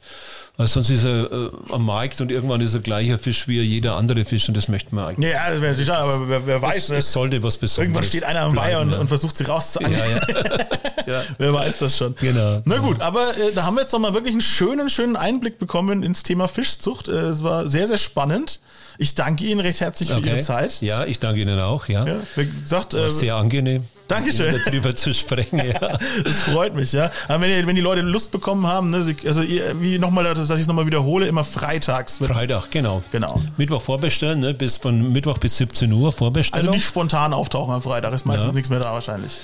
[0.56, 3.96] weil sonst ist er äh, am Markt und irgendwann ist er gleicher Fisch wie jeder
[3.96, 5.32] andere Fisch und das möchte man eigentlich.
[5.32, 6.76] Ja, das wäre natürlich schade, aber wer, wer weiß.
[6.76, 6.96] Es, ne?
[6.98, 9.98] es, sollte was Besonderes Irgendwann steht einer am Weiher und, und, versucht sie rauszuangeln.
[9.98, 10.66] Ja, ja.
[11.06, 11.22] ja.
[11.38, 12.14] Wer weiß das schon.
[12.20, 12.62] Genau.
[12.66, 16.04] Na gut, aber äh, da haben wir jetzt nochmal wirklich einen schönen, schönen Einblick bekommen
[16.04, 17.08] ins Thema Fischzucht.
[17.08, 18.60] Äh, es war sehr, sehr spannend.
[18.96, 20.28] Ich danke Ihnen recht herzlich für okay.
[20.28, 20.80] Ihre Zeit.
[20.82, 21.88] Ja, ich danke Ihnen auch.
[21.88, 23.84] Ja, ja wie gesagt, äh, sehr angenehm.
[24.08, 24.60] Dankeschön.
[24.64, 25.98] Darüber zu sprechen, ja.
[26.24, 27.10] Das freut mich, ja.
[27.28, 30.50] Aber wenn, die, wenn die Leute Lust bekommen haben, ne, sie, also wie nochmal, dass
[30.50, 32.18] ich es nochmal wiederhole, immer freitags.
[32.18, 33.02] Freitag, genau.
[33.12, 33.40] Genau.
[33.56, 36.66] Mittwoch vorbestellen, ne, bis von Mittwoch bis 17 Uhr vorbestellen.
[36.66, 38.52] Also nicht spontan auftauchen am Freitag, ist meistens ja.
[38.52, 39.38] nichts mehr da wahrscheinlich.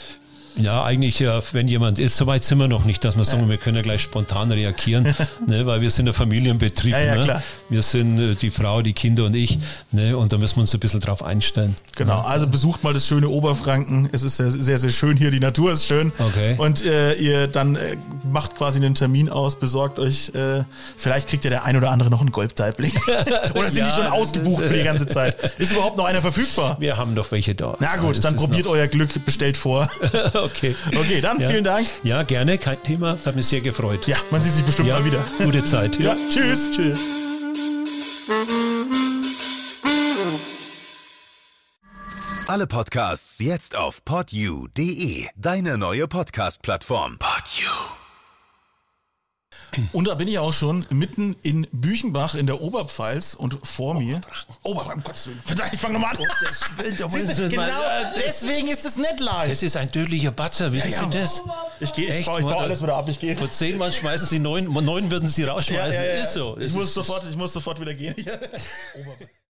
[0.56, 3.56] Ja, eigentlich, ja, wenn jemand ist, soweit sind wir noch nicht, dass wir sagen, wir
[3.56, 5.14] können ja gleich spontan reagieren,
[5.46, 6.92] ne, weil wir sind ein Familienbetrieb.
[6.92, 7.24] Ja, ja, ne?
[7.24, 7.42] klar.
[7.68, 9.58] Wir sind äh, die Frau, die Kinder und ich,
[9.92, 11.76] ne, und da müssen wir uns ein bisschen drauf einstellen.
[11.96, 14.08] Genau, also besucht mal das schöne Oberfranken.
[14.12, 16.12] Es ist sehr, sehr, sehr schön hier, die Natur ist schön.
[16.18, 16.56] Okay.
[16.58, 17.96] Und äh, ihr dann äh,
[18.30, 20.64] macht quasi einen Termin aus, besorgt euch, äh,
[20.96, 22.92] vielleicht kriegt ja der ein oder andere noch einen Goldteibling.
[23.54, 25.36] oder sind ja, die schon ausgebucht für die ganze Zeit?
[25.58, 26.76] Ist überhaupt noch einer verfügbar?
[26.80, 27.76] Wir haben doch welche da.
[27.80, 29.88] Na gut, dann probiert euer Glück, bestellt vor.
[30.44, 30.74] okay.
[30.96, 31.48] Okay, dann ja.
[31.48, 31.86] vielen Dank.
[32.02, 33.18] Ja, gerne, kein Thema.
[33.24, 34.06] Hat mich sehr gefreut.
[34.06, 34.98] Ja, man sieht sich bestimmt ja.
[34.98, 35.22] mal wieder.
[35.38, 35.98] Gute Zeit.
[35.98, 36.72] Ja, tschüss.
[36.72, 37.00] Tschüss.
[42.46, 47.18] Alle Podcasts jetzt auf podyou.de, deine neue Podcast-Plattform.
[47.18, 47.99] Podyou.
[49.92, 54.20] Und da bin ich auch schon mitten in Büchenbach in der Oberpfalz und vor mir.
[54.62, 55.40] Oberfranken, um Gottes Willen.
[55.44, 57.10] Verdammt, Ich fange nochmal an.
[57.10, 57.66] Siehst du, genau
[58.16, 59.48] deswegen ist es nicht live.
[59.48, 61.10] Das ist ein tödlicher Batzer, wissen Ja, ja.
[61.10, 61.42] Sie das?
[61.80, 63.08] Ich gehe, ich Echt, baue, ich baue alles wieder ab.
[63.08, 63.36] Ich gehe.
[63.36, 66.02] Vor zehn Mal schmeißen Sie neun, neun würden Sie rausschmeißen.
[66.22, 66.56] Ist so.
[66.58, 68.14] Ich Es muss ist- sofort, ich muss sofort wieder gehen.
[68.24, 69.30] Oberpfalz.